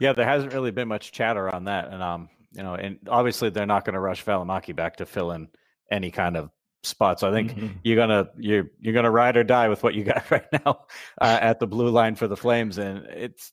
Yeah, 0.00 0.12
there 0.12 0.26
hasn't 0.26 0.52
really 0.52 0.70
been 0.70 0.86
much 0.86 1.12
chatter 1.12 1.52
on 1.52 1.64
that, 1.64 1.88
and 1.90 2.02
um, 2.02 2.28
you 2.52 2.62
know, 2.62 2.74
and 2.74 2.98
obviously 3.08 3.48
they're 3.48 3.64
not 3.64 3.86
going 3.86 3.94
to 3.94 4.00
rush 4.00 4.22
Valimaki 4.22 4.76
back 4.76 4.96
to 4.96 5.06
fill 5.06 5.32
in 5.32 5.48
any 5.90 6.10
kind 6.10 6.36
of 6.36 6.50
spot. 6.82 7.18
So 7.20 7.28
I 7.28 7.32
think 7.32 7.52
Mhm. 7.56 7.74
you're 7.82 7.96
gonna 7.96 8.28
you're 8.36 8.70
you're 8.80 8.94
gonna 8.94 9.10
ride 9.10 9.36
or 9.36 9.44
die 9.44 9.68
with 9.68 9.82
what 9.82 9.94
you 9.94 10.04
got 10.04 10.24
right 10.30 10.46
now 10.52 10.86
uh, 11.20 11.38
at 11.40 11.58
the 11.60 11.66
blue 11.66 11.88
line 11.90 12.14
for 12.14 12.28
the 12.28 12.36
Flames, 12.36 12.78
and 12.78 13.04
it's 13.06 13.52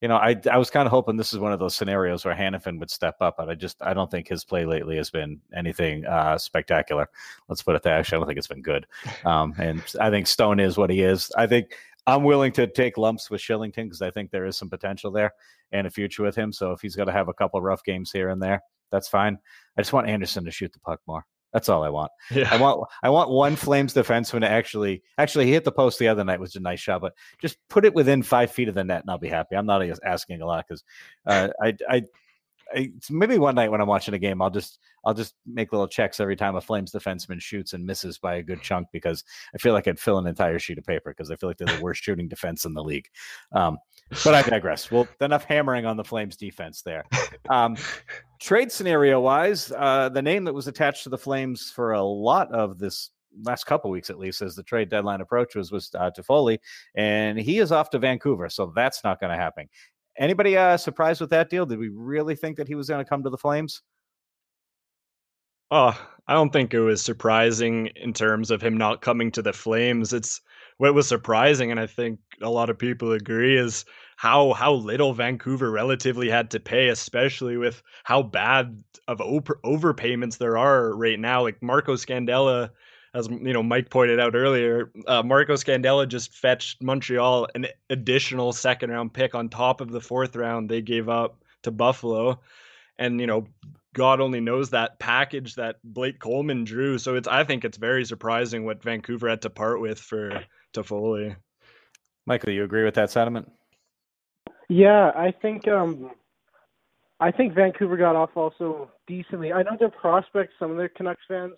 you 0.00 0.08
know 0.08 0.16
I 0.16 0.36
I 0.50 0.58
was 0.58 0.70
kind 0.70 0.86
of 0.86 0.90
hoping 0.90 1.16
this 1.16 1.32
is 1.32 1.38
one 1.38 1.52
of 1.52 1.58
those 1.58 1.74
scenarios 1.74 2.24
where 2.24 2.34
Hanifin 2.34 2.78
would 2.80 2.90
step 2.90 3.16
up, 3.20 3.36
but 3.38 3.48
I 3.48 3.54
just 3.54 3.82
I 3.82 3.94
don't 3.94 4.10
think 4.10 4.28
his 4.28 4.44
play 4.44 4.64
lately 4.64 4.96
has 4.96 5.10
been 5.10 5.40
anything 5.56 6.04
uh, 6.06 6.38
spectacular. 6.38 7.08
Let's 7.48 7.62
put 7.62 7.76
it 7.76 7.82
that. 7.82 7.92
Actually, 7.98 8.16
I 8.16 8.18
don't 8.20 8.26
think 8.28 8.38
it's 8.38 8.46
been 8.48 8.62
good. 8.62 8.86
Um, 9.24 9.54
and 9.58 9.82
I 10.00 10.10
think 10.10 10.26
Stone 10.26 10.60
is 10.60 10.76
what 10.76 10.90
he 10.90 11.02
is. 11.02 11.30
I 11.36 11.46
think 11.46 11.76
I'm 12.06 12.24
willing 12.24 12.50
to 12.52 12.66
take 12.66 12.96
lumps 12.98 13.30
with 13.30 13.40
Kylington 13.40 13.84
because 13.84 14.02
I 14.02 14.10
think 14.10 14.30
there 14.32 14.44
is 14.44 14.56
some 14.56 14.68
potential 14.68 15.12
there 15.12 15.32
and 15.70 15.86
a 15.86 15.90
future 15.90 16.24
with 16.24 16.34
him. 16.34 16.52
So 16.52 16.72
if 16.72 16.80
he's 16.80 16.96
going 16.96 17.06
to 17.06 17.12
have 17.12 17.28
a 17.28 17.32
couple 17.34 17.60
rough 17.62 17.84
games 17.84 18.10
here 18.10 18.28
and 18.28 18.42
there, 18.42 18.60
that's 18.90 19.06
fine. 19.08 19.38
I 19.78 19.82
just 19.82 19.92
want 19.92 20.08
Andersson 20.08 20.44
to 20.44 20.50
shoot 20.50 20.72
the 20.72 20.80
puck 20.80 21.00
more. 21.06 21.24
That's 21.52 21.68
all 21.68 21.82
I 21.82 21.90
want. 21.90 22.10
Yeah. 22.30 22.48
I 22.50 22.56
want 22.56 22.88
I 23.02 23.10
want 23.10 23.30
one 23.30 23.56
Flames 23.56 23.92
defenseman 23.92 24.40
to 24.40 24.48
actually 24.48 25.02
actually 25.18 25.46
he 25.46 25.52
hit 25.52 25.64
the 25.64 25.72
post 25.72 25.98
the 25.98 26.08
other 26.08 26.24
night, 26.24 26.40
which 26.40 26.48
was 26.48 26.56
a 26.56 26.60
nice 26.60 26.80
shot, 26.80 27.02
but 27.02 27.12
just 27.40 27.58
put 27.68 27.84
it 27.84 27.94
within 27.94 28.22
five 28.22 28.50
feet 28.50 28.68
of 28.68 28.74
the 28.74 28.84
net, 28.84 29.02
and 29.02 29.10
I'll 29.10 29.18
be 29.18 29.28
happy. 29.28 29.56
I'm 29.56 29.66
not 29.66 29.82
asking 30.04 30.40
a 30.40 30.46
lot 30.46 30.64
because 30.66 30.82
uh, 31.26 31.48
I 31.62 31.76
I 31.88 32.02
I, 32.74 32.92
maybe 33.10 33.38
one 33.38 33.54
night 33.54 33.70
when 33.70 33.80
I'm 33.80 33.88
watching 33.88 34.14
a 34.14 34.18
game, 34.18 34.40
I'll 34.40 34.50
just 34.50 34.78
I'll 35.04 35.14
just 35.14 35.34
make 35.46 35.72
little 35.72 35.88
checks 35.88 36.20
every 36.20 36.36
time 36.36 36.56
a 36.56 36.60
Flames 36.60 36.92
defenseman 36.92 37.40
shoots 37.40 37.72
and 37.72 37.84
misses 37.84 38.18
by 38.18 38.36
a 38.36 38.42
good 38.42 38.62
chunk 38.62 38.88
because 38.92 39.24
I 39.54 39.58
feel 39.58 39.72
like 39.72 39.88
I'd 39.88 39.98
fill 39.98 40.18
an 40.18 40.26
entire 40.26 40.58
sheet 40.58 40.78
of 40.78 40.84
paper 40.84 41.10
because 41.10 41.30
I 41.30 41.36
feel 41.36 41.48
like 41.48 41.58
they're 41.58 41.76
the 41.76 41.82
worst 41.82 42.02
shooting 42.04 42.28
defense 42.28 42.64
in 42.64 42.74
the 42.74 42.82
league. 42.82 43.08
Um, 43.52 43.78
but 44.24 44.34
I 44.34 44.42
digress. 44.42 44.90
Well, 44.90 45.08
enough 45.20 45.44
hammering 45.44 45.86
on 45.86 45.96
the 45.96 46.04
Flames 46.04 46.36
defense 46.36 46.82
there. 46.82 47.04
Um, 47.48 47.76
trade 48.40 48.70
scenario 48.70 49.20
wise, 49.20 49.72
uh, 49.72 50.08
the 50.08 50.22
name 50.22 50.44
that 50.44 50.54
was 50.54 50.68
attached 50.68 51.04
to 51.04 51.08
the 51.08 51.18
Flames 51.18 51.70
for 51.70 51.92
a 51.92 52.02
lot 52.02 52.52
of 52.52 52.78
this 52.78 53.10
last 53.44 53.64
couple 53.64 53.90
weeks 53.90 54.10
at 54.10 54.18
least 54.18 54.42
as 54.42 54.54
the 54.54 54.62
trade 54.62 54.88
deadline 54.88 55.20
approaches 55.20 55.72
was 55.72 55.90
uh, 55.98 56.10
Toffoli, 56.10 56.58
and 56.94 57.38
he 57.38 57.58
is 57.58 57.72
off 57.72 57.90
to 57.90 57.98
Vancouver, 57.98 58.48
so 58.48 58.72
that's 58.74 59.02
not 59.04 59.20
going 59.20 59.30
to 59.30 59.36
happen. 59.36 59.68
Anybody 60.18 60.56
uh, 60.56 60.76
surprised 60.76 61.20
with 61.20 61.30
that 61.30 61.50
deal? 61.50 61.66
Did 61.66 61.78
we 61.78 61.88
really 61.88 62.36
think 62.36 62.56
that 62.58 62.68
he 62.68 62.74
was 62.74 62.88
going 62.88 63.04
to 63.04 63.08
come 63.08 63.22
to 63.24 63.30
the 63.30 63.38
Flames? 63.38 63.82
Oh, 65.70 65.98
I 66.28 66.34
don't 66.34 66.52
think 66.52 66.74
it 66.74 66.80
was 66.80 67.02
surprising 67.02 67.86
in 67.96 68.12
terms 68.12 68.50
of 68.50 68.60
him 68.60 68.76
not 68.76 69.00
coming 69.00 69.32
to 69.32 69.42
the 69.42 69.54
Flames. 69.54 70.12
It's 70.12 70.40
what 70.76 70.94
was 70.94 71.08
surprising, 71.08 71.70
and 71.70 71.80
I 71.80 71.86
think 71.86 72.20
a 72.42 72.50
lot 72.50 72.68
of 72.68 72.78
people 72.78 73.12
agree, 73.12 73.56
is 73.56 73.86
how 74.16 74.52
how 74.52 74.74
little 74.74 75.14
Vancouver 75.14 75.70
relatively 75.70 76.28
had 76.28 76.50
to 76.50 76.60
pay, 76.60 76.88
especially 76.88 77.56
with 77.56 77.82
how 78.04 78.22
bad 78.22 78.82
of 79.08 79.20
over, 79.22 79.58
overpayments 79.64 80.36
there 80.38 80.58
are 80.58 80.94
right 80.94 81.18
now. 81.18 81.42
Like 81.42 81.62
Marco 81.62 81.94
Scandella 81.94 82.70
as 83.14 83.28
you 83.28 83.52
know, 83.52 83.62
Mike 83.62 83.90
pointed 83.90 84.18
out 84.18 84.34
earlier, 84.34 84.90
uh, 85.06 85.22
Marco 85.22 85.54
Scandella 85.54 86.08
just 86.08 86.34
fetched 86.34 86.82
Montreal 86.82 87.48
an 87.54 87.66
additional 87.90 88.52
second 88.52 88.90
round 88.90 89.12
pick 89.12 89.34
on 89.34 89.48
top 89.48 89.80
of 89.80 89.90
the 89.90 90.00
fourth 90.00 90.34
round 90.34 90.68
they 90.68 90.80
gave 90.80 91.08
up 91.08 91.44
to 91.62 91.70
Buffalo, 91.70 92.40
and 92.98 93.20
you 93.20 93.26
know, 93.26 93.46
God 93.92 94.20
only 94.20 94.40
knows 94.40 94.70
that 94.70 94.98
package 94.98 95.56
that 95.56 95.76
Blake 95.84 96.18
Coleman 96.20 96.64
drew. 96.64 96.96
So 96.96 97.14
it's 97.14 97.28
I 97.28 97.44
think 97.44 97.64
it's 97.64 97.76
very 97.76 98.04
surprising 98.06 98.64
what 98.64 98.82
Vancouver 98.82 99.28
had 99.28 99.42
to 99.42 99.50
part 99.50 99.80
with 99.80 99.98
for 99.98 100.42
Toffoli. 100.72 101.36
Michael, 102.24 102.52
you 102.52 102.64
agree 102.64 102.84
with 102.84 102.94
that 102.94 103.10
sentiment? 103.10 103.50
Yeah, 104.70 105.12
I 105.14 105.32
think 105.42 105.68
um, 105.68 106.12
I 107.20 107.30
think 107.30 107.52
Vancouver 107.52 107.98
got 107.98 108.16
off 108.16 108.30
also 108.36 108.90
decently. 109.06 109.52
I 109.52 109.62
know 109.64 109.76
their 109.78 109.90
prospects, 109.90 110.54
some 110.58 110.70
of 110.70 110.78
their 110.78 110.88
Canucks 110.88 111.20
fans 111.28 111.52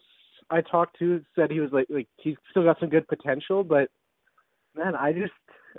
I 0.50 0.60
talked 0.60 0.98
to 0.98 1.22
said 1.34 1.50
he 1.50 1.60
was 1.60 1.70
like 1.72 1.86
like 1.90 2.08
he's 2.16 2.36
still 2.50 2.64
got 2.64 2.78
some 2.80 2.88
good 2.88 3.06
potential, 3.08 3.64
but 3.64 3.88
man, 4.76 4.94
I 4.94 5.12
just 5.12 5.32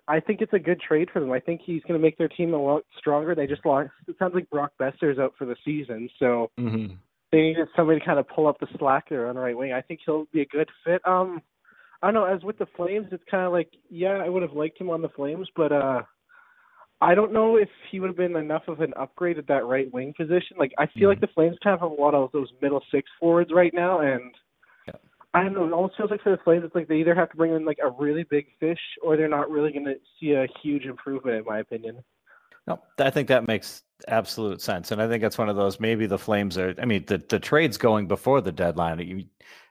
I 0.08 0.20
think 0.20 0.42
it's 0.42 0.54
a 0.54 0.60
good 0.60 0.80
trade 0.82 1.10
for 1.12 1.20
them. 1.20 1.32
I 1.32 1.40
think 1.40 1.62
he's 1.64 1.82
going 1.84 2.00
to 2.00 2.04
make 2.04 2.18
their 2.18 2.28
team 2.28 2.54
a 2.54 2.62
lot 2.62 2.84
stronger. 2.98 3.36
They 3.36 3.48
just 3.48 3.66
lost. 3.66 3.90
It 4.08 4.16
sounds 4.20 4.34
like 4.34 4.50
Brock 4.50 4.72
Boeser's 4.80 5.20
out 5.20 5.34
for 5.38 5.46
the 5.46 5.56
season, 5.64 6.10
so 6.20 6.52
mm-hmm. 6.60 6.96
they 7.32 7.42
needed 7.42 7.68
somebody 7.76 8.00
to 8.00 8.06
kind 8.06 8.20
of 8.20 8.28
pull 8.28 8.48
up 8.48 8.60
the 8.60 8.68
slack 8.78 9.10
there 9.10 9.28
on 9.28 9.36
the 9.36 9.42
right 9.42 9.58
wing. 9.58 9.74
I 9.74 9.82
think 9.82 10.02
he'll 10.06 10.28
be 10.34 10.42
a 10.42 10.46
good 10.46 10.70
fit. 10.86 11.02
Um, 11.06 11.42
I 12.02 12.12
don't 12.12 12.14
know. 12.16 12.26
As 12.26 12.44
with 12.44 12.58
the 12.58 12.68
Flames, 12.76 13.08
it's 13.12 13.24
kind 13.30 13.46
of 13.46 13.52
like 13.52 13.70
yeah, 13.90 14.22
I 14.24 14.30
would 14.30 14.42
have 14.42 14.54
liked 14.54 14.80
him 14.80 14.90
on 14.90 15.02
the 15.02 15.10
Flames, 15.10 15.48
but 15.56 15.72
uh, 15.72 16.02
I 17.02 17.16
don't 17.16 17.34
know 17.34 17.58
if 17.58 17.70
he 17.92 18.00
would 18.00 18.08
have 18.08 18.18
been 18.18 18.36
enough 18.36 18.64
of 18.68 18.82
an 18.82 18.94
upgrade 18.98 19.38
at 19.38 19.48
that 19.48 19.66
right 19.66 19.92
wing 19.94 20.14
position. 20.16 20.58
Like 20.58 20.74
I 20.78 20.86
feel 20.86 20.94
mm-hmm. 20.94 21.08
like 21.10 21.22
the 21.22 21.34
Flames 21.34 21.58
kind 21.64 21.74
of 21.74 21.80
have 21.82 21.92
a 21.92 22.02
lot 22.02 22.14
of 22.14 22.32
those 22.32 22.50
middle 22.62 22.84
six 22.92 23.10
forwards 23.20 23.52
right 23.54 23.74
now, 23.74 24.02
and 24.02 24.34
I 25.36 25.44
don't 25.44 25.54
know. 25.54 25.66
It 25.66 25.74
almost 25.74 25.98
feels 25.98 26.12
like 26.12 26.22
for 26.24 26.30
the 26.32 26.42
Flames, 26.44 26.64
it's 26.64 26.74
like 26.74 26.88
they 26.88 26.96
either 26.96 27.14
have 27.14 27.30
to 27.30 27.36
bring 27.36 27.54
in 27.54 27.66
like 27.66 27.80
a 27.84 27.90
really 27.90 28.24
big 28.24 28.46
fish, 28.58 28.80
or 29.04 29.18
they're 29.18 29.28
not 29.28 29.52
really 29.52 29.74
going 29.74 29.84
to 29.84 29.96
see 30.18 30.32
a 30.32 30.48
huge 30.64 30.86
improvement, 30.86 31.38
in 31.38 31.44
my 31.44 31.60
opinion. 31.60 32.02
No, 32.68 32.80
I 32.98 33.10
think 33.10 33.28
that 33.28 33.46
makes 33.46 33.84
absolute 34.08 34.62
sense, 34.62 34.92
and 34.92 35.02
I 35.02 35.10
think 35.10 35.22
that's 35.22 35.38
one 35.38 35.50
of 35.50 35.58
those. 35.58 35.78
Maybe 35.78 36.06
the 36.08 36.18
Flames 36.18 36.58
are. 36.58 36.74
I 36.82 36.86
mean, 36.86 37.04
the 37.06 37.18
the 37.18 37.38
trades 37.38 37.78
going 37.78 38.08
before 38.08 38.40
the 38.40 38.54
deadline. 38.54 39.00
You, 39.00 39.26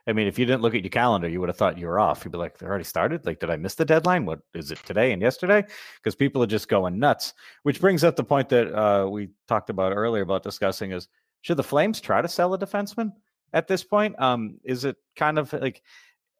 I 0.05 0.13
mean, 0.13 0.27
if 0.27 0.37
you 0.37 0.45
didn't 0.45 0.61
look 0.61 0.75
at 0.75 0.83
your 0.83 0.91
calendar, 0.91 1.27
you 1.27 1.39
would 1.39 1.49
have 1.49 1.57
thought 1.57 1.79
you 1.79 1.87
were 1.87 1.99
off. 1.99 2.23
You'd 2.23 2.31
be 2.31 2.37
like, 2.37 2.59
"They 2.59 2.67
already 2.67 2.83
started. 2.83 3.25
Like, 3.25 3.39
did 3.39 3.49
I 3.49 3.55
miss 3.55 3.73
the 3.73 3.85
deadline? 3.85 4.25
What 4.25 4.41
is 4.53 4.69
it 4.69 4.79
today 4.85 5.13
and 5.13 5.21
yesterday?" 5.21 5.65
Because 5.97 6.15
people 6.15 6.43
are 6.43 6.47
just 6.47 6.69
going 6.69 6.99
nuts. 6.99 7.33
Which 7.63 7.81
brings 7.81 8.03
up 8.03 8.15
the 8.15 8.23
point 8.23 8.49
that 8.49 8.71
uh, 8.71 9.09
we 9.09 9.29
talked 9.47 9.71
about 9.71 9.93
earlier 9.93 10.21
about 10.21 10.43
discussing: 10.43 10.91
is 10.91 11.07
should 11.41 11.57
the 11.57 11.63
Flames 11.63 11.99
try 11.99 12.21
to 12.21 12.27
sell 12.27 12.53
a 12.53 12.59
defenseman? 12.59 13.13
At 13.55 13.67
this 13.67 13.83
point? 13.83 14.21
Um, 14.21 14.59
is 14.63 14.85
it 14.85 14.97
kind 15.15 15.39
of 15.39 15.51
like 15.53 15.81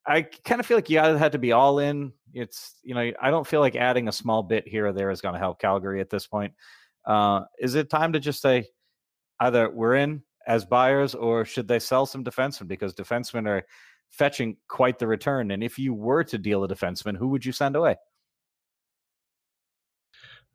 I 0.06 0.22
kind 0.22 0.60
of 0.60 0.68
feel 0.68 0.78
like 0.78 0.90
you 0.90 1.00
either 1.00 1.18
had 1.18 1.32
to 1.32 1.40
be 1.40 1.52
all 1.52 1.80
in. 1.80 2.14
It's 2.34 2.76
you 2.84 2.94
know 2.94 3.12
I 3.20 3.32
don't 3.32 3.48
feel 3.48 3.62
like 3.62 3.76
adding 3.76 4.08
a 4.08 4.12
small 4.12 4.44
bit 4.44 4.68
here 4.68 4.88
or 4.88 4.94
there 4.94 5.10
is 5.10 5.22
going 5.22 5.34
to 5.34 5.40
help 5.40 5.60
Calgary 5.60 6.02
at 6.02 6.12
this 6.12 6.28
point. 6.28 6.54
Uh, 7.06 7.42
is 7.60 7.76
it 7.76 7.90
time 7.90 8.14
to 8.14 8.20
just 8.20 8.42
say 8.42 8.68
either 9.40 9.70
we're 9.70 9.96
in 9.96 10.22
as 10.48 10.66
buyers 10.66 11.16
or 11.16 11.46
should 11.46 11.68
they 11.68 11.80
sell 11.80 12.06
some 12.06 12.24
defensemen 12.24 12.68
because 12.68 12.94
defensemen 12.94 13.48
are 13.48 13.64
fetching 14.10 14.58
quite 14.68 15.00
the 15.00 15.08
return? 15.08 15.52
And 15.52 15.64
if 15.64 15.80
you 15.80 15.94
were 15.94 16.24
to 16.26 16.38
deal 16.38 16.64
a 16.64 16.68
defenseman, 16.68 17.18
who 17.18 17.30
would 17.30 17.46
you 17.46 17.52
send 17.52 17.76
away? 17.76 17.96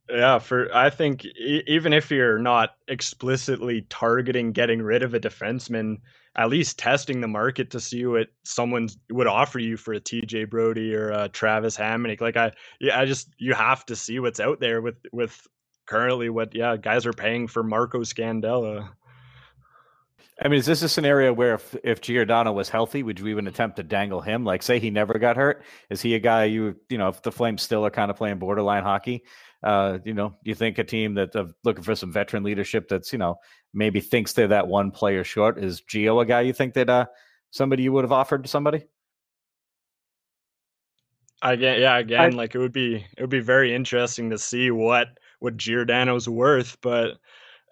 Yeah, 0.09 0.39
for 0.39 0.75
I 0.75 0.91
think 0.91 1.25
e- 1.25 1.63
even 1.67 1.93
if 1.93 2.11
you're 2.11 2.39
not 2.39 2.71
explicitly 2.89 3.87
targeting 3.89 4.53
getting 4.53 4.83
rid 4.83 5.03
of 5.03 5.15
a 5.15 5.21
defenseman, 5.21 5.99
at 6.37 6.49
least 6.49 6.79
testing 6.79 7.21
the 7.21 7.29
market 7.29 7.71
to 7.71 7.81
see 7.81 8.07
what 8.07 8.29
someone 8.45 8.89
would 9.11 9.27
offer 9.27 9.59
you 9.59 9.77
for 9.77 9.95
a 9.95 10.01
TJ 10.01 10.49
Brodie 10.49 10.95
or 10.95 11.11
a 11.11 11.29
Travis 11.29 11.77
Hamonic. 11.77 12.21
Like 12.21 12.37
I, 12.37 12.53
yeah, 12.81 12.99
I 12.99 13.05
just 13.05 13.35
you 13.39 13.55
have 13.55 13.85
to 13.87 13.97
see 13.97 14.21
what's 14.21 14.41
out 14.41 14.61
there 14.61 14.81
with 14.81 14.97
with 15.13 15.47
currently 15.87 16.29
what 16.29 16.55
yeah 16.55 16.77
guys 16.77 17.05
are 17.05 17.13
paying 17.13 17.49
for 17.49 17.63
Marco 17.63 18.01
Scandella. 18.01 18.89
I 20.43 20.49
mean, 20.49 20.59
is 20.59 20.67
this 20.67 20.81
a 20.83 20.89
scenario 20.89 21.35
where 21.35 21.55
if, 21.55 21.77
if 21.85 22.01
Giordano 22.01 22.53
was 22.53 22.71
healthy, 22.71 23.03
would 23.03 23.21
you 23.21 23.27
even 23.27 23.47
attempt 23.47 23.77
to 23.77 23.83
dangle 23.83 24.23
him? 24.23 24.43
Like, 24.43 24.63
say 24.63 24.79
he 24.79 24.89
never 24.89 25.19
got 25.19 25.37
hurt, 25.37 25.63
is 25.91 26.01
he 26.01 26.15
a 26.15 26.19
guy 26.19 26.45
you 26.45 26.77
you 26.89 26.97
know 26.97 27.09
if 27.09 27.23
the 27.23 27.33
Flames 27.33 27.63
still 27.63 27.85
are 27.85 27.91
kind 27.91 28.11
of 28.11 28.17
playing 28.17 28.39
borderline 28.39 28.85
hockey? 28.85 29.25
Uh, 29.63 29.99
you 30.05 30.15
know, 30.15 30.31
do 30.31 30.49
you 30.49 30.55
think 30.55 30.79
a 30.79 30.85
team 30.85 31.15
that 31.15 31.37
uh, 31.37 31.47
looking 31.65 31.85
for 31.85 31.95
some 31.95 32.11
veteran 32.13 32.43
leadership 32.43 32.89
that's 32.89 33.13
you 33.13 33.19
know 33.19 33.37
maybe 33.75 34.01
thinks 34.01 34.33
they're 34.33 34.49
that 34.49 34.69
one 34.69 34.91
player 34.91 35.23
short 35.23 35.63
is 35.63 35.83
Gio 35.83 36.23
a 36.23 36.27
guy 36.27 36.41
you 36.41 36.53
think 36.53 36.75
that 36.75 36.89
uh 36.89 37.07
somebody 37.51 37.83
you 37.83 37.93
would 37.93 38.05
have 38.05 38.13
offered 38.13 38.43
to 38.45 38.49
somebody? 38.49 38.85
Again, 41.43 41.81
yeah, 41.81 41.99
again, 41.99 42.21
I, 42.21 42.29
like 42.29 42.55
it 42.55 42.59
would 42.59 42.73
be 42.73 42.97
it 42.97 43.21
would 43.21 43.31
be 43.31 43.41
very 43.41 43.75
interesting 43.75 44.31
to 44.31 44.39
see 44.39 44.71
what 44.71 45.09
what 45.41 45.57
Giordano's 45.57 46.29
worth, 46.29 46.79
but 46.83 47.19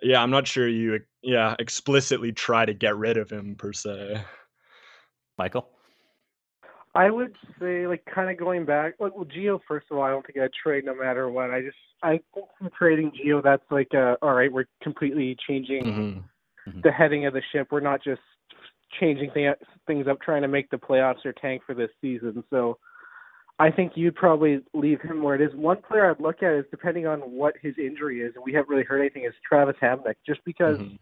yeah, 0.02 0.22
I'm 0.22 0.30
not 0.30 0.46
sure 0.46 0.68
you 0.68 1.00
yeah 1.22 1.54
explicitly 1.58 2.32
try 2.32 2.64
to 2.64 2.74
get 2.74 2.96
rid 2.96 3.16
of 3.16 3.30
him 3.30 3.56
per 3.56 3.72
se. 3.72 4.22
Michael. 5.38 5.68
I 6.98 7.10
would 7.10 7.32
say, 7.60 7.86
like, 7.86 8.04
kind 8.12 8.28
of 8.28 8.36
going 8.36 8.64
back. 8.64 8.94
Like, 8.98 9.14
well, 9.14 9.24
Gio. 9.24 9.60
first 9.68 9.86
of 9.88 9.98
all, 9.98 10.02
I 10.02 10.10
don't 10.10 10.26
think 10.26 10.38
I'd 10.38 10.50
trade 10.52 10.84
no 10.84 10.96
matter 10.96 11.30
what. 11.30 11.50
I 11.52 11.60
just, 11.60 11.76
I 12.02 12.18
think 12.34 12.74
trading 12.76 13.12
Gio, 13.12 13.40
that's 13.40 13.62
like, 13.70 13.94
uh, 13.94 14.16
all 14.20 14.34
right, 14.34 14.52
we're 14.52 14.66
completely 14.82 15.36
changing 15.46 15.84
mm-hmm. 15.84 16.70
Mm-hmm. 16.70 16.80
the 16.82 16.90
heading 16.90 17.24
of 17.24 17.34
the 17.34 17.42
ship. 17.52 17.68
We're 17.70 17.78
not 17.78 18.02
just 18.02 18.20
changing 18.98 19.30
th- 19.32 19.54
things 19.86 20.08
up, 20.08 20.20
trying 20.20 20.42
to 20.42 20.48
make 20.48 20.70
the 20.70 20.76
playoffs 20.76 21.24
or 21.24 21.32
tank 21.32 21.62
for 21.64 21.74
this 21.74 21.90
season. 22.00 22.42
So, 22.50 22.78
I 23.60 23.70
think 23.70 23.92
you'd 23.94 24.16
probably 24.16 24.60
leave 24.74 25.00
him 25.00 25.22
where 25.22 25.36
it 25.36 25.40
is. 25.40 25.54
One 25.54 25.78
player 25.80 26.10
I'd 26.10 26.20
look 26.20 26.42
at 26.42 26.52
is 26.52 26.64
depending 26.72 27.06
on 27.06 27.20
what 27.20 27.54
his 27.62 27.74
injury 27.78 28.22
is, 28.22 28.32
and 28.34 28.44
we 28.44 28.52
haven't 28.52 28.70
really 28.70 28.84
heard 28.84 29.00
anything, 29.00 29.24
is 29.24 29.34
Travis 29.48 29.76
Hamonic, 29.80 30.14
just 30.26 30.40
because 30.44 30.78
mm-hmm. 30.78 30.96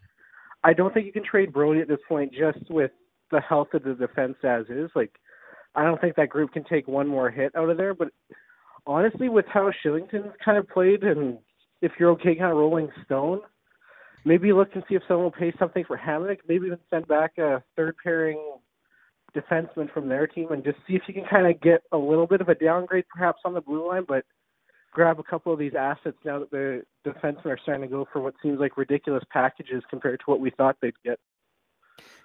I 0.63 0.73
don't 0.73 0.93
think 0.93 1.07
you 1.07 1.11
can 1.11 1.23
trade 1.23 1.51
Brodie 1.51 1.81
at 1.81 1.87
this 1.87 1.99
point 2.07 2.31
just 2.31 2.69
with 2.69 2.91
the 3.31 3.41
health 3.41 3.69
of 3.73 3.83
the 3.83 3.95
defense 3.95 4.37
as 4.43 4.65
is. 4.69 4.91
Like, 4.95 5.11
I 5.77 5.83
don't 5.83 6.01
think 6.01 6.15
that 6.15 6.29
group 6.29 6.51
can 6.51 6.63
take 6.63 6.87
one 6.87 7.07
more 7.07 7.29
hit 7.29 7.55
out 7.55 7.69
of 7.69 7.77
there. 7.77 7.93
But 7.93 8.09
honestly, 8.85 9.29
with 9.29 9.45
how 9.47 9.71
Kylington's 9.85 10.33
kind 10.43 10.57
of 10.57 10.67
played, 10.67 11.03
and 11.03 11.37
if 11.81 11.93
you're 11.99 12.11
okay 12.11 12.35
kind 12.35 12.51
of 12.51 12.57
rolling 12.57 12.89
stone, 13.05 13.41
maybe 14.25 14.51
look 14.51 14.69
and 14.73 14.83
see 14.89 14.95
if 14.95 15.03
someone 15.07 15.25
will 15.25 15.31
pay 15.31 15.53
something 15.59 15.85
for 15.85 15.97
Hamonic. 15.97 16.39
Maybe 16.47 16.65
even 16.65 16.79
send 16.89 17.07
back 17.07 17.37
a 17.37 17.63
third 17.75 17.95
pairing 18.03 18.57
defenseman 19.35 19.93
from 19.93 20.09
their 20.09 20.25
team 20.25 20.51
and 20.51 20.63
just 20.63 20.77
see 20.87 20.95
if 20.95 21.03
you 21.07 21.13
can 21.13 21.25
kind 21.29 21.45
of 21.47 21.61
get 21.61 21.81
a 21.91 21.97
little 21.97 22.25
bit 22.25 22.41
of 22.41 22.49
a 22.49 22.55
downgrade 22.55 23.05
perhaps 23.13 23.41
on 23.45 23.53
the 23.53 23.61
blue 23.61 23.87
line, 23.87 24.03
but 24.07 24.25
grab 24.91 25.19
a 25.19 25.23
couple 25.23 25.53
of 25.53 25.59
these 25.59 25.75
assets 25.77 26.17
now 26.25 26.39
that 26.39 26.49
the 26.49 26.81
defensemen 27.05 27.45
are 27.45 27.59
starting 27.61 27.83
to 27.83 27.87
go 27.87 28.07
for 28.11 28.19
what 28.19 28.33
seems 28.41 28.59
like 28.59 28.77
ridiculous 28.77 29.23
packages 29.31 29.83
compared 29.91 30.19
to 30.19 30.25
what 30.25 30.39
we 30.39 30.49
thought 30.49 30.75
they'd 30.81 30.93
get. 31.05 31.19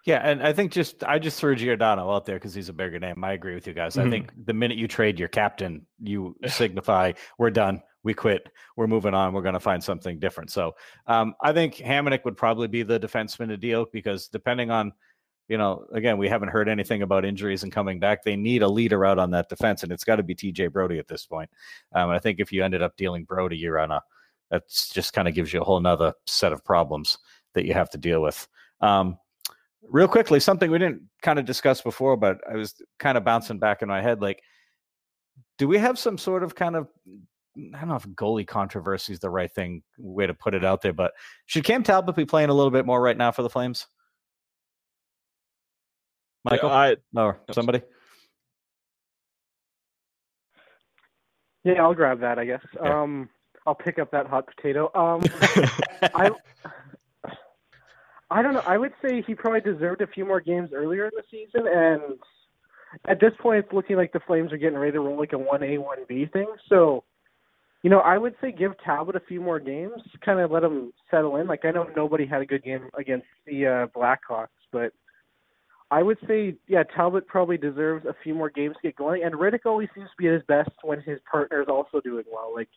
Yeah, 0.05 0.19
and 0.19 0.43
I 0.43 0.53
think 0.53 0.73
just 0.73 1.05
I 1.05 1.19
just 1.19 1.39
threw 1.39 1.55
Giordano 1.55 2.11
out 2.11 2.27
there 2.27 2.37
because 2.37 2.55
he's 2.55 2.69
a 2.69 2.73
bigger 2.73 2.99
name. 2.99 3.23
I 3.23 3.33
agree 3.33 3.55
with 3.55 3.67
you 3.69 3.73
guys. 3.73 3.95
Mm-hmm. 3.95 4.09
I 4.09 4.11
think 4.11 4.33
the 4.47 4.53
minute 4.53 4.77
you 4.77 4.89
trade 4.89 5.19
your 5.19 5.29
captain, 5.29 5.87
you 6.03 6.37
signify 6.47 7.13
we're 7.39 7.51
done, 7.51 7.83
we 8.03 8.15
quit, 8.15 8.49
we're 8.77 8.89
moving 8.89 9.15
on, 9.15 9.33
we're 9.33 9.43
going 9.43 9.55
to 9.55 9.61
find 9.61 9.83
something 9.83 10.19
different. 10.19 10.51
So 10.51 10.75
um, 11.07 11.35
I 11.41 11.53
think 11.53 11.77
Hamonic 11.77 12.25
would 12.25 12.37
probably 12.37 12.67
be 12.67 12.83
the 12.83 12.99
defenseman 12.99 13.49
to 13.49 13.57
deal 13.57 13.87
because 13.93 14.27
depending 14.27 14.73
on, 14.73 14.93
you 15.49 15.57
know, 15.57 15.87
again, 15.93 16.19
we 16.19 16.29
haven't 16.29 16.49
heard 16.49 16.69
anything 16.69 17.03
about 17.03 17.25
injuries 17.25 17.63
and 17.63 17.71
coming 17.71 18.01
back. 18.01 18.25
They 18.25 18.35
need 18.35 18.63
a 18.63 18.69
leader 18.69 19.05
out 19.05 19.21
on 19.21 19.31
that 19.33 19.49
defense, 19.49 19.85
and 19.85 19.93
it's 19.93 20.05
got 20.05 20.17
to 20.17 20.25
be 20.25 20.35
TJ 20.35 20.73
Brodie 20.73 20.99
at 20.99 21.07
this 21.07 21.27
point. 21.27 21.51
Um, 21.95 22.11
I 22.11 22.19
think 22.19 22.41
if 22.41 22.53
you 22.53 22.65
ended 22.65 22.83
up 22.83 22.97
dealing 22.97 23.25
Brodie, 23.25 23.57
you're 23.57 23.79
on 23.79 23.93
a 23.93 24.03
that's 24.51 24.91
just 24.91 25.15
kind 25.15 25.27
of 25.27 25.35
gives 25.35 25.53
you 25.53 25.63
a 25.63 25.65
whole 25.65 25.81
nother 25.81 26.13
set 26.27 26.53
of 26.53 26.65
problems. 26.65 27.19
that 27.55 27.67
you 27.67 27.75
have 27.75 27.91
to 27.91 27.99
deal 27.99 28.23
with. 28.23 28.49
Um, 28.81 29.19
real 29.89 30.09
quickly, 30.09 30.41
something 30.41 30.71
we 30.71 30.79
didn't 30.79 31.03
kind 31.23 31.39
of 31.39 31.45
discuss 31.45 31.81
before, 31.81 32.17
but 32.17 32.39
I 32.51 32.57
was 32.57 32.75
kind 32.99 33.19
of 33.19 33.25
bouncing 33.25 33.59
back 33.59 33.83
in 33.83 33.89
my 33.89 34.03
head. 34.03 34.21
Like, 34.21 34.41
do 35.59 35.69
we 35.69 35.79
have 35.79 35.99
some 35.99 36.19
sort 36.19 36.43
of 36.43 36.55
kind 36.55 36.77
of 36.77 36.89
I 37.75 37.81
don't 37.81 37.89
know 37.89 37.97
if 37.97 38.07
goalie 38.09 38.47
controversy 38.47 39.13
is 39.13 39.21
the 39.21 39.29
right 39.29 39.53
thing 39.53 39.83
way 39.99 40.27
to 40.27 40.33
put 40.33 40.55
it 40.55 40.65
out 40.65 40.81
there, 40.81 40.95
but 40.95 41.13
should 41.47 41.65
Cam 41.65 41.83
Talbot 41.83 42.17
be 42.17 42.25
playing 42.25 42.49
a 42.49 42.55
little 42.55 42.71
bit 42.71 42.87
more 42.87 43.01
right 43.01 43.17
now 43.17 43.31
for 43.31 43.43
the 43.43 43.51
Flames? 43.51 43.87
Michael, 46.45 46.71
I, 46.71 46.97
or 47.15 47.41
somebody? 47.53 47.83
Yeah, 51.65 51.83
I'll 51.83 51.95
grab 51.95 52.21
that. 52.21 52.39
I 52.39 52.45
guess. 52.45 52.63
Yeah. 52.75 53.03
Um, 53.03 53.29
I'll 53.67 53.75
pick 53.75 53.99
up 53.99 54.11
that 54.11 54.27
hot 54.27 54.49
potato. 54.49 54.91
Um, 54.95 55.23
I, 56.15 56.31
I 58.33 58.41
don't 58.41 58.55
know. 58.55 58.63
I 58.67 58.79
would 58.79 58.93
say 59.03 59.23
he 59.27 59.35
probably 59.35 59.61
deserved 59.61 60.01
a 60.01 60.07
few 60.07 60.25
more 60.25 60.41
games 60.41 60.71
earlier 60.75 61.05
in 61.05 61.11
the 61.15 61.23
season, 61.31 61.67
and 61.69 62.19
at 63.07 63.21
this 63.21 63.33
point, 63.41 63.65
it's 63.65 63.73
looking 63.73 63.97
like 63.97 64.13
the 64.13 64.21
Flames 64.27 64.53
are 64.53 64.57
getting 64.57 64.79
ready 64.79 64.93
to 64.93 65.01
roll 65.01 65.19
like 65.19 65.35
a 65.35 65.39
one 65.39 65.63
A 65.63 65.77
one 65.79 65.99
B 66.09 66.27
thing. 66.33 66.47
So, 66.69 67.05
you 67.83 67.91
know, 67.91 68.01
I 68.01 68.17
would 68.17 68.35
say 68.41 68.51
give 68.51 68.73
Talbot 68.85 69.17
a 69.17 69.21
few 69.21 69.41
more 69.41 69.61
games, 69.61 70.01
kind 70.25 70.41
of 70.41 70.51
let 70.51 70.65
him 70.65 70.93
settle 71.11 71.37
in. 71.37 71.47
Like 71.47 71.65
I 71.65 71.73
know 71.73 71.87
nobody 71.95 72.27
had 72.27 72.41
a 72.41 72.47
good 72.47 72.65
game 72.65 72.89
against 72.99 73.27
the 73.47 73.67
uh, 73.67 73.87
Blackhawks, 73.89 74.49
but 74.73 74.93
I 75.91 76.03
would 76.03 76.19
say, 76.27 76.55
yeah, 76.69 76.85
Talbot 76.85 77.27
probably 77.27 77.59
deserves 77.59 78.07
a 78.07 78.17
few 78.25 78.35
more 78.35 78.49
games 78.49 78.77
to 78.77 78.89
get 78.89 78.97
going. 78.97 79.25
And 79.25 79.35
Rittich 79.35 79.67
always 79.67 79.91
seems 79.95 80.09
to 80.09 80.17
be 80.17 80.29
at 80.29 80.33
his 80.35 80.43
best 80.49 80.71
when 80.83 81.03
his 81.03 81.19
partner 81.31 81.61
is 81.61 81.69
also 81.69 82.01
doing 82.01 82.25
well. 82.33 82.51
Like 82.55 82.69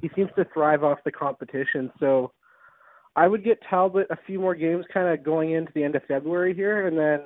he 0.00 0.10
seems 0.14 0.30
to 0.36 0.46
thrive 0.54 0.84
off 0.84 0.98
the 1.04 1.10
competition. 1.10 1.90
So 1.98 2.30
I 3.14 3.28
would 3.28 3.44
get 3.44 3.60
Talbot 3.68 4.06
a 4.10 4.18
few 4.26 4.40
more 4.40 4.54
games 4.54 4.86
kind 4.92 5.08
of 5.08 5.24
going 5.24 5.52
into 5.52 5.72
the 5.74 5.84
end 5.84 5.94
of 5.94 6.02
February 6.08 6.54
here 6.54 6.86
and 6.86 6.96
then 6.98 7.20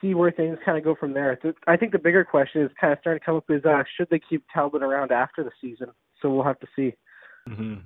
see 0.00 0.14
where 0.14 0.30
things 0.30 0.58
kind 0.64 0.78
of 0.78 0.84
go 0.84 0.94
from 0.94 1.12
there. 1.12 1.38
I 1.66 1.76
think 1.76 1.92
the 1.92 1.98
bigger 1.98 2.24
question 2.24 2.62
is 2.62 2.70
kind 2.80 2.92
of 2.92 2.98
starting 3.00 3.20
to 3.20 3.24
come 3.24 3.36
up 3.36 3.44
is 3.50 3.64
uh, 3.64 3.82
should 3.96 4.08
they 4.10 4.20
keep 4.20 4.44
Talbot 4.52 4.82
around 4.82 5.12
after 5.12 5.42
the 5.42 5.50
season? 5.60 5.88
So 6.22 6.30
we'll 6.30 6.44
have 6.44 6.60
to 6.60 6.66
see. 6.76 6.94
Mhm. 7.48 7.82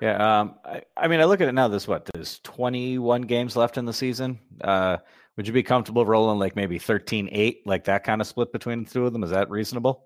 Yeah, 0.00 0.40
um, 0.40 0.56
I, 0.64 0.82
I 0.96 1.08
mean, 1.08 1.20
I 1.20 1.24
look 1.24 1.40
at 1.40 1.48
it 1.48 1.52
now. 1.52 1.68
There's 1.68 1.88
what? 1.88 2.08
There's 2.12 2.38
21 2.40 3.22
games 3.22 3.56
left 3.56 3.78
in 3.78 3.86
the 3.86 3.94
season. 3.94 4.38
Uh, 4.60 4.98
would 5.36 5.46
you 5.46 5.54
be 5.54 5.62
comfortable 5.62 6.04
rolling 6.04 6.38
like 6.38 6.54
maybe 6.54 6.78
13-8, 6.78 7.60
like 7.64 7.84
that 7.84 8.04
kind 8.04 8.20
of 8.20 8.26
split 8.26 8.52
between 8.52 8.84
the 8.84 8.90
two 8.90 9.06
of 9.06 9.12
them? 9.12 9.22
Is 9.22 9.30
that 9.30 9.50
reasonable? 9.50 10.04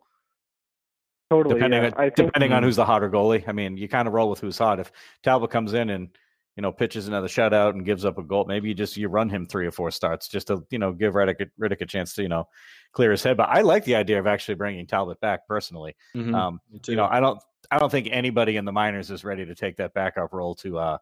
Totally. 1.30 1.54
depending 1.54 1.82
yeah. 1.82 1.90
on, 1.90 1.94
I 1.96 2.10
think 2.10 2.28
depending 2.28 2.52
on 2.52 2.62
who's 2.64 2.76
the 2.76 2.84
hotter 2.84 3.08
goalie. 3.08 3.49
I 3.49 3.52
mean, 3.52 3.76
you 3.76 3.88
kind 3.88 4.08
of 4.08 4.14
roll 4.14 4.30
with 4.30 4.40
who's 4.40 4.58
hot. 4.58 4.80
If 4.80 4.90
Talbot 5.22 5.50
comes 5.50 5.75
in 5.75 5.90
and 5.90 6.08
you 6.56 6.62
know 6.62 6.72
pitches 6.72 7.06
another 7.06 7.28
shutout 7.28 7.70
and 7.70 7.84
gives 7.84 8.04
up 8.04 8.18
a 8.18 8.22
goal, 8.25 8.46
maybe 8.46 8.68
you 8.68 8.75
just 8.75 8.96
you 8.96 9.08
run 9.08 9.28
him 9.28 9.46
three 9.46 9.64
or 9.64 9.70
four 9.70 9.92
starts 9.92 10.26
just 10.26 10.49
to 10.49 10.66
you 10.70 10.78
know 10.80 10.92
give 10.92 11.14
Rittich 11.14 11.40
a, 11.40 11.46
Rittich 11.62 11.82
a 11.82 11.87
chance 11.87 12.14
to 12.14 12.22
you 12.22 12.28
know 12.28 12.49
clear 12.92 13.12
his 13.12 13.22
head. 13.22 13.37
But 13.37 13.49
I 13.49 13.60
like 13.60 13.84
the 13.84 13.94
idea 13.94 14.18
of 14.18 14.26
actually 14.26 14.56
bringing 14.56 14.88
Talbot 14.88 15.20
back 15.20 15.46
personally. 15.46 15.94
Mhm. 16.16 16.34
Um, 16.34 16.60
you 16.88 16.96
know, 16.96 17.06
I 17.08 17.20
don't 17.20 17.40
I 17.70 17.78
don't 17.78 17.90
think 17.92 18.08
anybody 18.10 18.56
in 18.56 18.64
the 18.64 18.72
minors 18.72 19.12
is 19.12 19.22
ready 19.22 19.46
to 19.46 19.54
take 19.54 19.76
that 19.76 19.94
backup 19.94 20.32
role 20.32 20.56
to 20.56 20.78
uh 20.78 20.99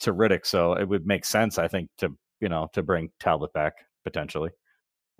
to 0.00 0.12
Rittich. 0.12 0.46
So 0.46 0.72
it 0.72 0.88
would 0.88 1.06
make 1.06 1.24
sense, 1.24 1.58
I 1.58 1.68
think, 1.68 1.90
to 1.98 2.12
you 2.40 2.48
know 2.48 2.68
to 2.72 2.82
bring 2.82 3.10
Talbot 3.20 3.52
back 3.52 3.74
potentially. 4.02 4.50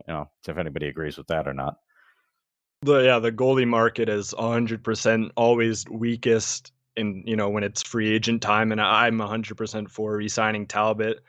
You 0.08 0.14
know, 0.14 0.30
if 0.46 0.58
anybody 0.58 0.88
agrees 0.88 1.16
with 1.16 1.28
that 1.28 1.46
or 1.46 1.54
not. 1.54 1.76
The 2.82 3.00
yeah 3.00 3.18
the 3.18 3.32
goalie 3.32 3.66
market 3.66 4.08
is 4.08 4.32
100% 4.32 5.30
always 5.36 5.84
weakest 5.90 6.72
in 6.96 7.24
you 7.26 7.34
know 7.36 7.48
when 7.48 7.64
it's 7.64 7.82
free 7.82 8.14
agent 8.14 8.40
time 8.40 8.70
and 8.72 8.80
i'm 8.80 9.18
100% 9.18 9.90
for 9.90 10.16
re-signing 10.16 10.66
talbot. 10.66 11.20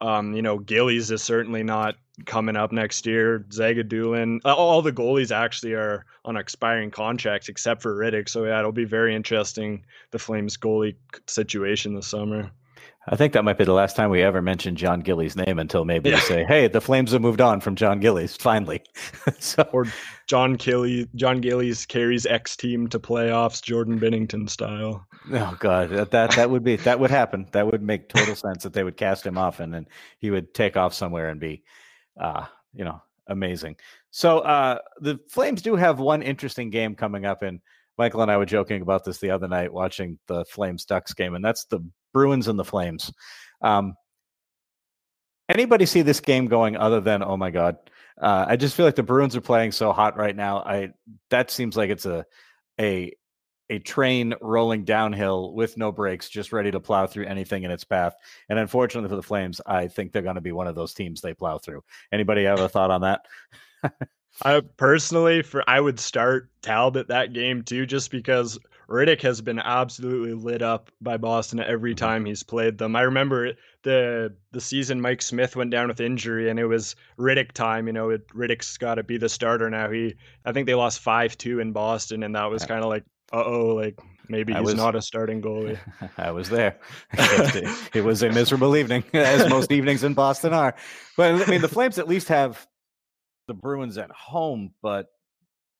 Um 0.00 0.34
you 0.34 0.42
know 0.42 0.58
gillies 0.58 1.10
is 1.10 1.22
certainly 1.22 1.62
not 1.62 1.96
coming 2.24 2.56
up 2.56 2.72
next 2.72 3.04
year. 3.04 3.40
Zagidulin 3.50 4.40
all 4.46 4.56
all 4.56 4.82
the 4.82 4.92
goalies 4.92 5.34
actually 5.34 5.74
are 5.74 6.06
on 6.24 6.36
expiring 6.36 6.90
contracts 6.90 7.50
except 7.50 7.82
for 7.82 7.94
rittich 7.94 8.30
so 8.30 8.44
yeah 8.44 8.58
it'll 8.58 8.72
be 8.72 8.84
very 8.84 9.14
interesting 9.14 9.84
the 10.12 10.18
flames 10.18 10.56
goalie 10.56 10.96
situation 11.26 11.94
this 11.94 12.06
summer 12.06 12.50
I 13.08 13.16
think 13.16 13.32
that 13.34 13.44
might 13.44 13.56
be 13.58 13.64
the 13.64 13.72
last 13.72 13.94
time 13.94 14.10
we 14.10 14.22
ever 14.22 14.42
mention 14.42 14.74
John 14.74 15.00
Gillies' 15.00 15.36
name 15.36 15.58
until 15.58 15.84
maybe 15.84 16.10
Yeah. 16.10 16.16
you 16.16 16.22
say, 16.22 16.44
"Hey, 16.44 16.66
the 16.68 16.80
Flames 16.80 17.12
have 17.12 17.22
moved 17.22 17.40
on 17.40 17.60
from 17.60 17.76
John 17.76 18.00
Gillies 18.00 18.36
finally." 18.36 18.82
so, 19.38 19.62
or 19.72 19.86
john 20.26 20.54
Gilly, 20.54 21.08
john 21.14 21.40
gillies 21.40 21.86
carries 21.86 22.26
x 22.26 22.56
team 22.56 22.88
to 22.88 22.98
playoffs 22.98 23.62
jordan 23.62 24.00
binnington 24.00 24.50
style 24.50 25.06
oh 25.32 25.56
god, 25.60 25.90
that, 25.90 26.10
that 26.10 26.32
that 26.32 26.50
would 26.50 26.64
be 26.64 26.74
that 26.76 26.98
would 26.98 27.10
happen. 27.10 27.46
That 27.52 27.66
would 27.66 27.82
make 27.82 28.08
total 28.08 28.34
sense 28.34 28.64
that 28.64 28.72
they 28.72 28.82
would 28.82 28.96
cast 28.96 29.24
him 29.24 29.38
off 29.38 29.60
and 29.60 29.72
then 29.72 29.86
he 30.18 30.30
would 30.32 30.52
take 30.52 30.76
off 30.76 30.94
somewhere 30.94 31.28
and 31.28 31.38
be, 31.40 31.62
uh, 32.20 32.46
you 32.74 32.84
know, 32.84 33.00
amazing. 33.28 33.76
So 34.10 34.40
uh, 34.40 34.78
the 35.00 35.20
Flames 35.28 35.62
do 35.62 35.76
have 35.76 36.00
one 36.00 36.22
interesting 36.22 36.70
game 36.70 36.94
coming 36.94 37.24
up, 37.24 37.42
and 37.42 37.60
Michael 37.98 38.22
and 38.22 38.30
I 38.30 38.36
were 38.36 38.46
joking 38.46 38.82
about 38.82 39.04
this 39.04 39.18
the 39.18 39.30
other 39.30 39.48
night 39.48 39.72
watching 39.72 40.18
the 40.26 40.44
Flames 40.44 40.84
Ducks 40.84 41.14
game, 41.14 41.34
and 41.34 41.44
that's 41.44 41.64
the 41.66 41.80
Bruins 42.12 42.48
and 42.48 42.58
the 42.58 42.64
Flames. 42.64 43.12
Um, 43.62 43.94
anybody 45.48 45.86
see 45.86 46.02
this 46.02 46.20
game 46.20 46.46
going 46.46 46.76
other 46.76 47.00
than 47.00 47.22
oh 47.22 47.36
my 47.36 47.50
god? 47.50 47.76
Uh, 48.20 48.46
I 48.48 48.56
just 48.56 48.74
feel 48.74 48.86
like 48.86 48.96
the 48.96 49.02
Bruins 49.02 49.36
are 49.36 49.42
playing 49.42 49.72
so 49.72 49.92
hot 49.92 50.16
right 50.16 50.34
now. 50.34 50.58
I 50.58 50.90
that 51.30 51.50
seems 51.50 51.76
like 51.76 51.90
it's 51.90 52.06
a 52.06 52.24
a 52.80 53.12
a 53.68 53.78
train 53.80 54.34
rolling 54.40 54.84
downhill 54.84 55.52
with 55.52 55.76
no 55.76 55.90
brakes, 55.90 56.28
just 56.28 56.52
ready 56.52 56.70
to 56.70 56.80
plow 56.80 57.06
through 57.06 57.26
anything 57.26 57.64
in 57.64 57.70
its 57.70 57.84
path. 57.84 58.14
And 58.48 58.58
unfortunately 58.58 59.08
for 59.08 59.16
the 59.16 59.22
Flames, 59.22 59.60
I 59.66 59.88
think 59.88 60.12
they're 60.12 60.22
going 60.22 60.36
to 60.36 60.40
be 60.40 60.52
one 60.52 60.68
of 60.68 60.76
those 60.76 60.94
teams 60.94 61.20
they 61.20 61.34
plow 61.34 61.58
through. 61.58 61.82
Anybody 62.12 62.44
have 62.44 62.60
a 62.60 62.68
thought 62.68 62.90
on 62.90 63.00
that? 63.02 63.26
I 64.42 64.60
personally, 64.76 65.42
for 65.42 65.62
I 65.68 65.80
would 65.80 65.98
start 65.98 66.50
Talbot 66.62 67.08
that 67.08 67.32
game 67.32 67.62
too, 67.62 67.86
just 67.86 68.10
because 68.10 68.58
Rittich 68.88 69.22
has 69.22 69.40
been 69.40 69.58
absolutely 69.58 70.34
lit 70.34 70.62
up 70.62 70.90
by 71.00 71.16
Boston 71.16 71.58
every 71.60 71.92
Mhm. 71.94 71.98
time 71.98 72.24
he's 72.24 72.42
played 72.42 72.78
them. 72.78 72.94
I 72.94 73.02
remember 73.02 73.52
the 73.82 74.34
the 74.52 74.60
season 74.60 75.00
Mike 75.00 75.22
Smith 75.22 75.56
went 75.56 75.70
down 75.70 75.88
with 75.88 76.00
injury, 76.00 76.50
and 76.50 76.58
it 76.60 76.66
was 76.66 76.94
Rittich 77.18 77.52
time. 77.52 77.86
You 77.86 77.92
know, 77.94 78.10
it, 78.10 78.28
Rittich's 78.28 78.76
got 78.78 78.96
to 78.96 79.02
be 79.02 79.16
the 79.18 79.28
starter 79.28 79.68
now. 79.70 79.90
He, 79.90 80.14
I 80.44 80.52
think 80.52 80.66
they 80.66 80.74
lost 80.74 81.00
five 81.00 81.36
two 81.38 81.58
in 81.60 81.72
Boston, 81.72 82.22
and 82.22 82.34
that 82.36 82.50
was 82.50 82.64
kind 82.64 82.82
of 82.84 82.88
like, 82.90 83.04
uh 83.32 83.42
oh, 83.44 83.74
like 83.74 83.98
maybe 84.28 84.52
he's 84.52 84.62
was- 84.62 84.74
not 84.74 84.94
a 84.94 85.02
starting 85.02 85.40
goalie. 85.42 85.78
I 86.18 86.30
was 86.30 86.48
there. 86.48 86.78
it, 87.12 87.90
it 87.94 88.04
was 88.04 88.22
a 88.22 88.30
miserable 88.30 88.76
evening, 88.76 89.02
as 89.14 89.48
most 89.48 89.72
evenings 89.72 90.04
in 90.04 90.14
Boston 90.14 90.52
are. 90.52 90.74
But 91.16 91.34
I 91.42 91.50
mean, 91.50 91.60
the 91.62 91.68
Flames 91.68 91.98
at 91.98 92.06
least 92.06 92.28
have 92.28 92.66
the 93.46 93.54
Bruins 93.54 93.98
at 93.98 94.10
home, 94.10 94.72
but 94.82 95.06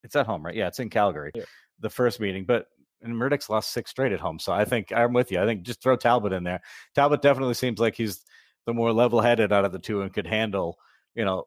it's 0.05 0.17
at 0.17 0.27
home, 0.27 0.45
right? 0.45 0.55
Yeah, 0.55 0.69
it's 0.69 0.79
in 0.79 0.91
Calgary. 0.91 1.33
Yeah. 1.35 1.45
The 1.81 1.91
first 1.91 2.21
meeting, 2.21 2.45
but 2.45 2.67
and 3.03 3.17
Murdoch's 3.17 3.51
lost 3.51 3.73
six 3.73 3.91
straight 3.91 4.13
at 4.13 4.21
home. 4.21 4.39
So 4.39 4.53
I 4.53 4.65
think 4.65 4.93
I'm 4.93 5.13
with 5.13 5.31
you. 5.31 5.41
I 5.41 5.45
think 5.45 5.63
just 5.63 5.83
throw 5.83 5.97
Talbot 5.97 6.33
in 6.33 6.45
there. 6.45 6.61
Talbot 6.95 7.23
definitely 7.23 7.55
seems 7.55 7.79
like 7.79 7.95
he's 7.95 8.25
the 8.67 8.75
more 8.75 8.93
level-headed 8.93 9.53
out 9.53 9.65
of 9.65 9.73
the 9.73 9.79
two 9.79 10.03
and 10.03 10.13
could 10.13 10.27
handle, 10.27 10.79
you 11.15 11.25
know, 11.25 11.45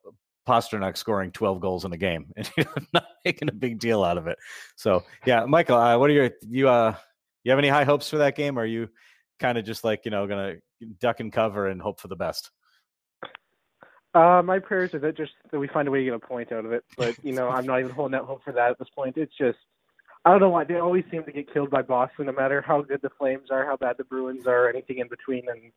Pastrnak 0.48 0.98
scoring 0.98 1.32
12 1.32 1.60
goals 1.60 1.86
in 1.86 1.94
a 1.94 1.98
game 1.98 2.32
and 2.38 2.50
you 2.58 2.64
know, 2.64 2.84
not 2.94 3.06
making 3.26 3.50
a 3.50 3.54
big 3.54 3.80
deal 3.80 4.04
out 4.04 4.18
of 4.18 4.28
it. 4.28 4.38
So 4.76 5.04
yeah, 5.26 5.46
Michael, 5.46 5.78
uh, 5.78 5.98
what 5.98 6.10
are 6.10 6.14
your 6.14 6.32
you 6.48 6.70
uh 6.70 6.96
you 7.44 7.52
have 7.52 7.60
any 7.60 7.70
high 7.70 7.84
hopes 7.84 8.10
for 8.10 8.18
that 8.18 8.36
game? 8.36 8.58
Or 8.58 8.64
are 8.64 8.66
you 8.66 8.90
kind 9.40 9.58
of 9.58 9.66
just 9.66 9.84
like 9.84 10.06
you 10.06 10.12
know 10.12 10.28
gonna 10.28 10.56
duck 11.00 11.20
and 11.20 11.32
cover 11.32 11.68
and 11.68 11.82
hope 11.82 12.00
for 12.00 12.08
the 12.08 12.16
best? 12.16 12.52
Uh, 14.15 14.41
my 14.43 14.58
prayers 14.58 14.91
are 14.93 15.00
that 15.00 15.15
just 15.15 15.34
that 15.52 15.60
we 15.60 15.67
find 15.67 15.88
a 15.88 15.91
way 15.91 16.00
to 16.00 16.06
get 16.06 16.13
a 16.13 16.19
point 16.19 16.52
out 16.52 16.65
of 16.65 16.72
it. 16.72 16.84
But 16.98 17.15
you 17.22 17.34
know, 17.34 17.50
I'm 17.50 17.65
not 17.65 17.80
even 17.80 17.91
holding 17.91 18.15
out 18.15 18.26
hope 18.26 18.43
for 18.43 18.54
that 18.54 18.72
at 18.72 18.80
this 18.80 18.88
point. 18.95 19.17
It's 19.17 19.36
just 19.38 19.58
I 20.26 20.32
don't 20.32 20.41
know 20.41 20.50
why 20.50 20.63
they 20.63 20.76
always 20.76 21.06
seem 21.12 21.24
to 21.24 21.32
get 21.32 21.54
killed 21.54 21.69
by 21.69 21.82
Boston, 21.82 22.26
no 22.26 22.32
matter 22.32 22.62
how 22.65 22.82
good 22.82 23.02
the 23.02 23.12
Flames 23.17 23.50
are, 23.52 23.65
how 23.65 23.78
bad 23.78 23.98
the 23.98 24.04
Bruins 24.04 24.48
are, 24.48 24.65
or 24.65 24.69
anything 24.69 24.98
in 25.00 25.08
between. 25.08 25.48
And 25.48 25.72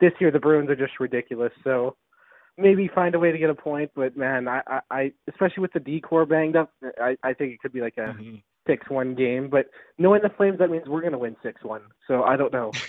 this 0.00 0.12
year 0.20 0.30
the 0.30 0.40
Bruins 0.40 0.70
are 0.70 0.76
just 0.76 0.98
ridiculous. 0.98 1.52
So 1.64 1.96
maybe 2.56 2.88
find 2.94 3.14
a 3.14 3.18
way 3.18 3.30
to 3.30 3.38
get 3.38 3.50
a 3.50 3.54
point. 3.54 3.90
But 3.94 4.16
man, 4.16 4.48
I, 4.48 4.62
I, 4.66 4.80
I 4.90 5.12
especially 5.28 5.60
with 5.60 5.72
the 5.72 5.80
decor 5.80 6.24
banged 6.26 6.56
up, 6.56 6.72
I, 7.00 7.16
I 7.22 7.34
think 7.34 7.52
it 7.52 7.60
could 7.60 7.72
be 7.72 7.80
like 7.82 7.98
a 7.98 8.14
Mhm. 8.14 8.42
Six 8.66 8.88
one 8.90 9.14
game. 9.14 9.48
But 9.48 9.66
knowing 9.98 10.22
the 10.22 10.30
Flames, 10.30 10.58
that 10.58 10.70
means 10.70 10.86
we're 10.86 11.02
gonna 11.02 11.18
win 11.18 11.36
six 11.42 11.62
one. 11.62 11.82
So 12.06 12.24
I 12.24 12.36
don't 12.36 12.52
know. 12.52 12.72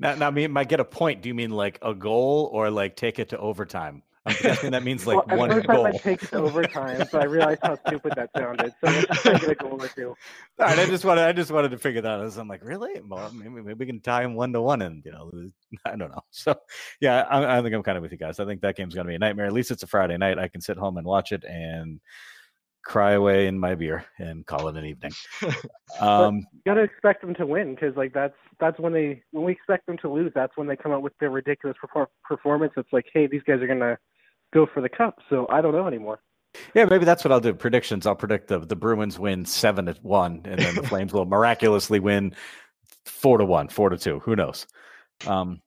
Now, 0.00 0.14
now, 0.14 0.28
I 0.28 0.30
mean, 0.30 0.50
might 0.50 0.70
get 0.70 0.80
a 0.80 0.84
point. 0.84 1.20
Do 1.20 1.28
you 1.28 1.34
mean 1.34 1.50
like 1.50 1.78
a 1.82 1.94
goal 1.94 2.48
or 2.54 2.70
like 2.70 2.96
take 2.96 3.18
it 3.18 3.28
to 3.30 3.38
overtime? 3.38 4.02
I'm 4.26 4.36
guessing 4.40 4.70
that 4.72 4.82
means 4.82 5.06
like 5.06 5.26
well, 5.26 5.38
one 5.38 5.50
first 5.50 5.66
goal. 5.66 5.86
I 5.86 5.92
take 5.92 6.22
it 6.22 6.28
to 6.30 6.38
overtime, 6.38 7.06
so 7.08 7.18
I 7.18 7.24
realized 7.24 7.60
how 7.62 7.78
stupid 7.86 8.12
that 8.16 8.30
sounded. 8.36 8.72
So 8.80 8.90
let's 8.90 9.22
just 9.22 9.42
to 9.42 9.50
a 9.50 9.54
goal 9.54 9.82
or 9.82 9.88
two. 9.88 10.08
All 10.58 10.66
right, 10.66 10.78
I 10.78 10.86
just 10.86 11.04
wanted, 11.04 11.24
I 11.24 11.32
just 11.32 11.50
wanted 11.50 11.70
to 11.70 11.78
figure 11.78 12.02
that 12.02 12.20
out. 12.20 12.36
I'm 12.36 12.48
like, 12.48 12.64
really? 12.64 13.00
Well, 13.06 13.30
maybe, 13.32 13.62
maybe 13.62 13.74
we 13.74 13.86
can 13.86 14.00
tie 14.00 14.22
him 14.22 14.34
one 14.34 14.52
to 14.52 14.60
one, 14.60 14.82
and 14.82 15.02
you 15.04 15.12
know, 15.12 15.30
I 15.86 15.96
don't 15.96 16.10
know. 16.10 16.22
So, 16.30 16.54
yeah, 17.00 17.22
I, 17.22 17.58
I 17.58 17.62
think 17.62 17.74
I'm 17.74 17.82
kind 17.82 17.96
of 17.96 18.02
with 18.02 18.12
you 18.12 18.18
guys. 18.18 18.40
I 18.40 18.44
think 18.44 18.60
that 18.60 18.76
game's 18.76 18.94
going 18.94 19.06
to 19.06 19.10
be 19.10 19.16
a 19.16 19.18
nightmare. 19.18 19.46
At 19.46 19.52
least 19.52 19.70
it's 19.70 19.82
a 19.82 19.86
Friday 19.86 20.16
night. 20.18 20.38
I 20.38 20.48
can 20.48 20.60
sit 20.60 20.76
home 20.76 20.98
and 20.98 21.06
watch 21.06 21.32
it, 21.32 21.44
and 21.44 22.00
cry 22.82 23.12
away 23.12 23.46
in 23.46 23.58
my 23.58 23.74
beer 23.74 24.04
and 24.18 24.44
call 24.46 24.68
it 24.68 24.76
an 24.76 24.84
evening. 24.86 25.12
Um, 26.00 26.46
You 26.52 26.60
gotta 26.66 26.82
expect 26.82 27.20
them 27.20 27.34
to 27.34 27.46
win 27.46 27.74
because 27.74 27.96
like 27.96 28.12
that's 28.14 28.34
that's 28.58 28.78
when 28.78 28.92
they 28.92 29.22
when 29.32 29.44
we 29.44 29.52
expect 29.52 29.86
them 29.86 29.98
to 29.98 30.08
lose. 30.08 30.32
That's 30.34 30.56
when 30.56 30.66
they 30.66 30.76
come 30.76 30.92
out 30.92 31.02
with 31.02 31.12
their 31.18 31.30
ridiculous 31.30 31.76
perfor- 31.84 32.06
performance. 32.24 32.72
It's 32.76 32.92
like, 32.92 33.06
hey, 33.12 33.26
these 33.26 33.42
guys 33.46 33.60
are 33.60 33.66
gonna 33.66 33.98
go 34.54 34.66
for 34.72 34.80
the 34.80 34.88
cup. 34.88 35.18
So 35.28 35.46
I 35.50 35.60
don't 35.60 35.72
know 35.72 35.86
anymore. 35.86 36.20
yeah, 36.74 36.84
maybe 36.84 37.04
that's 37.04 37.24
what 37.24 37.32
I'll 37.32 37.40
do. 37.40 37.54
Predictions. 37.54 38.06
I'll 38.06 38.16
predict 38.16 38.48
the 38.48 38.60
the 38.60 38.76
Bruins 38.76 39.18
win 39.18 39.44
seven 39.44 39.86
to 39.86 39.96
one, 40.02 40.42
and 40.44 40.58
then 40.60 40.74
the 40.74 40.82
Flames 40.82 41.12
will 41.12 41.26
miraculously 41.26 42.00
win 42.00 42.34
four 43.04 43.38
to 43.38 43.44
one, 43.44 43.68
four 43.68 43.90
to 43.90 43.98
two. 43.98 44.20
Who 44.20 44.36
knows? 44.36 44.66
Um, 45.26 45.60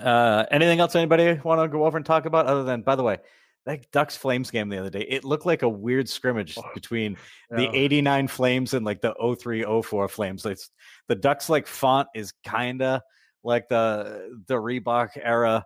uh, 0.00 0.46
anything 0.50 0.80
else 0.80 0.94
anybody 0.94 1.40
want 1.44 1.60
to 1.60 1.68
go 1.68 1.84
over 1.84 1.96
and 1.96 2.06
talk 2.06 2.24
about? 2.24 2.46
Other 2.46 2.64
than, 2.64 2.82
by 2.82 2.94
the 2.96 3.02
way, 3.02 3.18
that 3.66 3.90
Ducks 3.92 4.16
Flames 4.16 4.50
game 4.50 4.68
the 4.68 4.78
other 4.78 4.90
day, 4.90 5.06
it 5.08 5.24
looked 5.24 5.46
like 5.46 5.62
a 5.62 5.68
weird 5.68 6.08
scrimmage 6.08 6.56
oh, 6.58 6.62
between 6.74 7.16
the 7.50 7.68
89 7.74 8.28
Flames 8.28 8.74
and 8.74 8.86
like 8.86 9.00
the 9.00 9.14
03 9.38 9.64
04 9.82 10.08
Flames. 10.08 10.46
It's 10.46 10.70
the 11.08 11.14
Ducks 11.14 11.48
like 11.48 11.66
font 11.66 12.08
is 12.14 12.32
kind 12.44 12.82
of 12.82 13.02
like 13.44 13.68
the 13.68 14.42
the 14.46 14.54
Reebok 14.54 15.10
era 15.22 15.64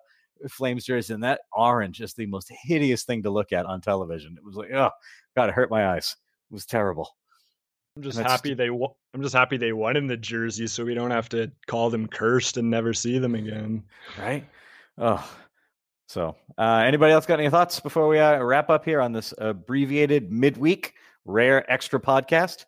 Flames 0.49 0.85
jersey, 0.85 1.15
and 1.15 1.25
that 1.25 1.43
orange 1.53 2.01
is 2.01 2.15
the 2.15 2.27
most 2.27 2.51
hideous 2.65 3.05
thing 3.05 3.23
to 3.23 3.31
look 3.31 3.53
at 3.53 3.67
on 3.67 3.81
television. 3.81 4.37
It 4.37 4.45
was 4.45 4.57
like, 4.57 4.73
oh 4.73 4.91
god, 5.37 5.49
it 5.49 5.55
hurt 5.55 5.71
my 5.71 5.95
eyes. 5.95 6.17
It 6.51 6.55
was 6.55 6.67
terrible. 6.67 7.15
I'm 7.97 8.03
just 8.03 8.19
happy 8.19 8.55
they. 8.55 8.71
Wo- 8.71 8.97
I'm 9.15 9.23
just 9.23 9.35
happy 9.35 9.57
they 9.57 9.73
won 9.73 9.97
in 9.97 10.09
the 10.09 10.17
jersey, 10.17 10.67
so 10.67 10.85
we 10.85 10.95
don't 10.95 11.13
have 11.13 11.29
to 11.29 11.51
call 11.69 11.91
them 11.91 12.09
cursed 12.09 12.57
and 12.57 12.69
never 12.69 12.93
see 12.93 13.19
them 13.19 13.37
again. 13.37 13.85
right? 14.19 14.45
Oh, 14.99 15.25
so 16.07 16.37
uh, 16.59 16.83
anybody 16.85 17.13
else 17.13 17.27
got 17.27 17.41
any 17.41 17.51
thoughts 17.51 17.81
before 17.81 18.09
we 18.09 18.19
uh, 18.19 18.43
wrap 18.43 18.71
up 18.71 18.85
here 18.85 19.01
on 19.01 19.13
this 19.13 19.33
abbreviated 19.39 20.31
midweek 20.31 20.95
rare 21.25 21.71
extra 21.71 22.01
podcast? 22.01 22.67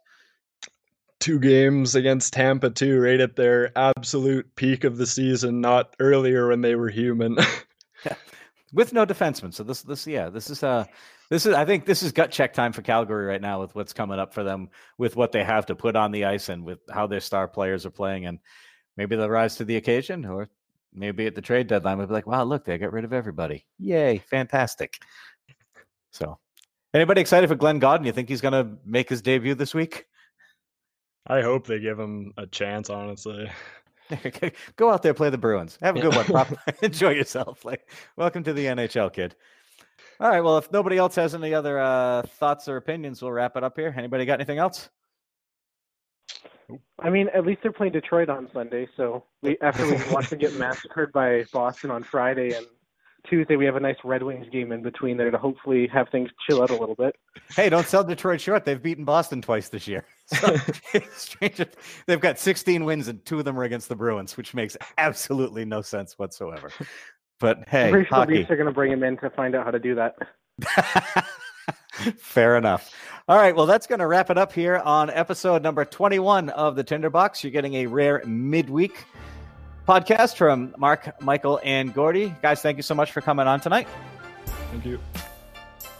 Two 1.18 1.38
games 1.38 1.94
against 1.94 2.32
Tampa 2.32 2.70
too, 2.70 3.00
right 3.00 3.20
at 3.20 3.36
their 3.36 3.76
absolute 3.76 4.54
peak 4.54 4.84
of 4.84 4.96
the 4.96 5.06
season, 5.06 5.60
not 5.60 5.94
earlier 5.98 6.48
when 6.48 6.60
they 6.60 6.74
were 6.74 6.90
human. 6.90 7.36
with 8.72 8.92
no 8.92 9.06
defensemen. 9.06 9.52
So 9.52 9.62
this, 9.62 9.82
this, 9.82 10.06
yeah, 10.06 10.28
this 10.28 10.50
is 10.50 10.62
uh 10.62 10.84
this 11.30 11.46
is 11.46 11.54
I 11.54 11.64
think 11.64 11.86
this 11.86 12.02
is 12.02 12.12
gut 12.12 12.30
check 12.30 12.52
time 12.52 12.72
for 12.72 12.82
Calgary 12.82 13.26
right 13.26 13.40
now 13.40 13.60
with 13.60 13.74
what's 13.74 13.92
coming 13.92 14.18
up 14.18 14.32
for 14.32 14.44
them, 14.44 14.68
with 14.98 15.16
what 15.16 15.32
they 15.32 15.42
have 15.42 15.66
to 15.66 15.74
put 15.74 15.96
on 15.96 16.12
the 16.12 16.24
ice 16.24 16.48
and 16.48 16.64
with 16.64 16.78
how 16.90 17.06
their 17.06 17.20
star 17.20 17.48
players 17.48 17.84
are 17.84 17.90
playing, 17.90 18.26
and 18.26 18.38
maybe 18.96 19.16
they'll 19.16 19.28
rise 19.28 19.56
to 19.56 19.64
the 19.64 19.76
occasion, 19.76 20.24
or 20.24 20.48
maybe 20.96 21.26
at 21.26 21.34
the 21.34 21.42
trade 21.42 21.66
deadline 21.66 21.98
we'll 21.98 22.06
be 22.06 22.12
like, 22.12 22.26
wow, 22.26 22.44
look, 22.44 22.64
they 22.64 22.78
got 22.78 22.92
rid 22.92 23.04
of 23.04 23.12
everybody. 23.12 23.66
Yay, 23.78 24.18
fantastic. 24.18 24.98
So, 26.12 26.38
anybody 26.94 27.20
excited 27.20 27.48
for 27.48 27.54
Glenn 27.54 27.78
Gawdin? 27.78 28.06
You 28.06 28.12
think 28.12 28.28
he's 28.28 28.40
going 28.40 28.52
to 28.52 28.76
make 28.84 29.08
his 29.08 29.22
debut 29.22 29.54
this 29.54 29.74
week? 29.74 30.06
I 31.26 31.42
hope 31.42 31.66
they 31.66 31.80
give 31.80 31.98
him 31.98 32.32
a 32.36 32.46
chance. 32.46 32.88
Honestly, 32.88 33.50
Go 34.76 34.90
out 34.90 35.02
there, 35.02 35.14
play 35.14 35.30
the 35.30 35.38
Bruins. 35.38 35.78
Have 35.82 35.96
a 35.96 36.00
good 36.00 36.14
one. 36.14 36.46
Enjoy 36.82 37.10
yourself. 37.10 37.64
Like, 37.64 37.88
welcome 38.16 38.42
to 38.44 38.52
the 38.52 38.66
NHL, 38.66 39.12
kid. 39.12 39.34
All 40.20 40.30
right. 40.30 40.40
Well, 40.40 40.58
if 40.58 40.70
nobody 40.72 40.96
else 40.96 41.14
has 41.16 41.34
any 41.34 41.52
other 41.52 41.78
uh, 41.78 42.22
thoughts 42.22 42.68
or 42.68 42.76
opinions, 42.76 43.20
we'll 43.20 43.32
wrap 43.32 43.56
it 43.56 43.64
up 43.64 43.76
here. 43.76 43.94
Anybody 43.96 44.24
got 44.24 44.34
anything 44.34 44.58
else? 44.58 44.88
I 47.00 47.10
mean, 47.10 47.28
at 47.34 47.46
least 47.46 47.60
they're 47.62 47.72
playing 47.72 47.92
Detroit 47.92 48.28
on 48.28 48.48
Sunday. 48.52 48.88
So 48.96 49.24
we 49.42 49.56
after 49.60 49.86
we 49.86 49.98
watch 50.12 50.30
them 50.30 50.38
get 50.38 50.54
massacred 50.54 51.12
by 51.12 51.44
Boston 51.52 51.90
on 51.90 52.02
Friday 52.02 52.54
and 52.54 52.66
Tuesday, 53.28 53.56
we 53.56 53.64
have 53.64 53.76
a 53.76 53.80
nice 53.80 53.96
Red 54.04 54.22
Wings 54.22 54.46
game 54.52 54.72
in 54.72 54.82
between 54.82 55.16
there 55.16 55.30
to 55.30 55.38
hopefully 55.38 55.88
have 55.88 56.08
things 56.10 56.30
chill 56.48 56.62
out 56.62 56.70
a 56.70 56.76
little 56.76 56.94
bit. 56.94 57.16
Hey, 57.54 57.68
don't 57.68 57.86
sell 57.86 58.04
Detroit 58.04 58.40
short. 58.40 58.64
They've 58.64 58.82
beaten 58.82 59.04
Boston 59.04 59.42
twice 59.42 59.68
this 59.68 59.86
year. 59.86 60.04
So, 60.28 60.56
they've 62.06 62.20
got 62.20 62.40
16 62.40 62.84
wins 62.84 63.06
and 63.06 63.24
two 63.24 63.38
of 63.38 63.44
them 63.44 63.56
are 63.60 63.62
against 63.62 63.88
the 63.88 63.94
Bruins, 63.94 64.36
which 64.36 64.54
makes 64.54 64.76
absolutely 64.98 65.64
no 65.64 65.82
sense 65.82 66.18
whatsoever. 66.18 66.72
But 67.38 67.58
I'm 67.58 67.64
hey, 67.68 67.90
pretty 67.90 68.08
sure 68.08 68.10
the 68.10 68.14
hockey. 68.16 68.34
Leafs 68.38 68.50
are 68.50 68.56
going 68.56 68.66
to 68.66 68.72
bring 68.72 68.90
him 68.90 69.04
in 69.04 69.16
to 69.18 69.30
find 69.30 69.54
out 69.54 69.64
how 69.64 69.70
to 69.70 69.78
do 69.78 69.94
that. 69.94 70.16
Fair 72.18 72.56
enough. 72.56 72.92
All 73.28 73.36
right. 73.36 73.54
Well, 73.56 73.66
that's 73.66 73.86
going 73.86 73.98
to 73.98 74.06
wrap 74.06 74.30
it 74.30 74.38
up 74.38 74.52
here 74.52 74.76
on 74.76 75.10
episode 75.10 75.62
number 75.62 75.84
21 75.84 76.48
of 76.50 76.76
the 76.76 76.84
Tinderbox. 76.84 77.42
You're 77.42 77.50
getting 77.50 77.74
a 77.74 77.86
rare 77.86 78.22
midweek 78.24 79.04
podcast 79.88 80.36
from 80.36 80.74
Mark, 80.78 81.20
Michael, 81.20 81.60
and 81.64 81.92
Gordy. 81.92 82.34
Guys, 82.42 82.60
thank 82.62 82.76
you 82.76 82.82
so 82.82 82.94
much 82.94 83.12
for 83.12 83.20
coming 83.20 83.46
on 83.46 83.60
tonight. 83.60 83.88
thank 84.70 84.84
you. 84.84 85.00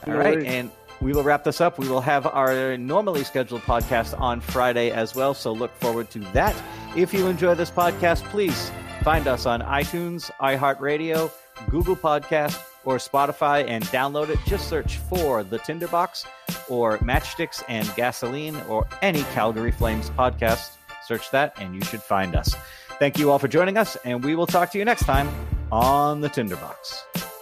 All 0.07 0.13
No 0.13 0.19
right. 0.19 0.35
worries. 0.37 0.47
And 0.47 0.71
we 1.01 1.13
will 1.13 1.23
wrap 1.25 1.45
this 1.45 1.61
up. 1.61 1.79
We 1.79 1.89
will 1.89 2.01
have 2.01 2.27
our 2.27 2.77
normally 2.79 3.25
scheduled 3.25 3.63
podcast 3.63 4.19
on 4.21 4.41
Friday 4.41 4.91
as 4.91 5.15
well. 5.15 5.35
So 5.35 5.53
look 5.53 5.75
forward 5.77 6.11
to 6.11 6.21
that. 6.33 6.55
If 6.97 7.13
you 7.13 7.27
enjoy 7.27 7.55
this 7.55 7.71
podcast, 7.71 8.23
please 8.31 8.71
find 9.03 9.27
us 9.29 9.47
on 9.47 9.61
iTunes, 9.63 10.31
iHeartRadio, 10.41 11.31
Google 11.71 11.97
Podcast, 11.97 12.63
or 12.87 12.97
Spotify 12.97 13.69
and 13.69 13.85
download 13.87 14.31
it. 14.31 14.39
Just 14.47 14.69
search 14.71 14.97
for 14.97 15.45
The 15.45 15.59
Tinderbox 15.59 16.25
or 16.71 16.97
Matchsticks 16.99 17.63
and 17.69 17.93
Gasoline 17.95 18.57
or 18.69 18.89
any 19.03 19.23
Calgary 19.35 19.73
Flames 19.73 20.09
podcast. 20.11 20.77
Search 21.07 21.31
that 21.33 21.53
and 21.61 21.75
you 21.75 21.83
should 21.83 22.03
find 22.03 22.35
us. 22.35 22.55
Thank 22.99 23.19
you 23.19 23.31
all 23.31 23.39
for 23.39 23.49
joining 23.49 23.77
us, 23.77 23.97
and 24.07 24.25
we 24.25 24.35
will 24.35 24.47
talk 24.47 24.71
to 24.73 24.79
you 24.79 24.85
next 24.87 25.05
time 25.05 25.29
on 25.71 26.23
The 26.23 26.31
Tinderbox. 26.31 27.36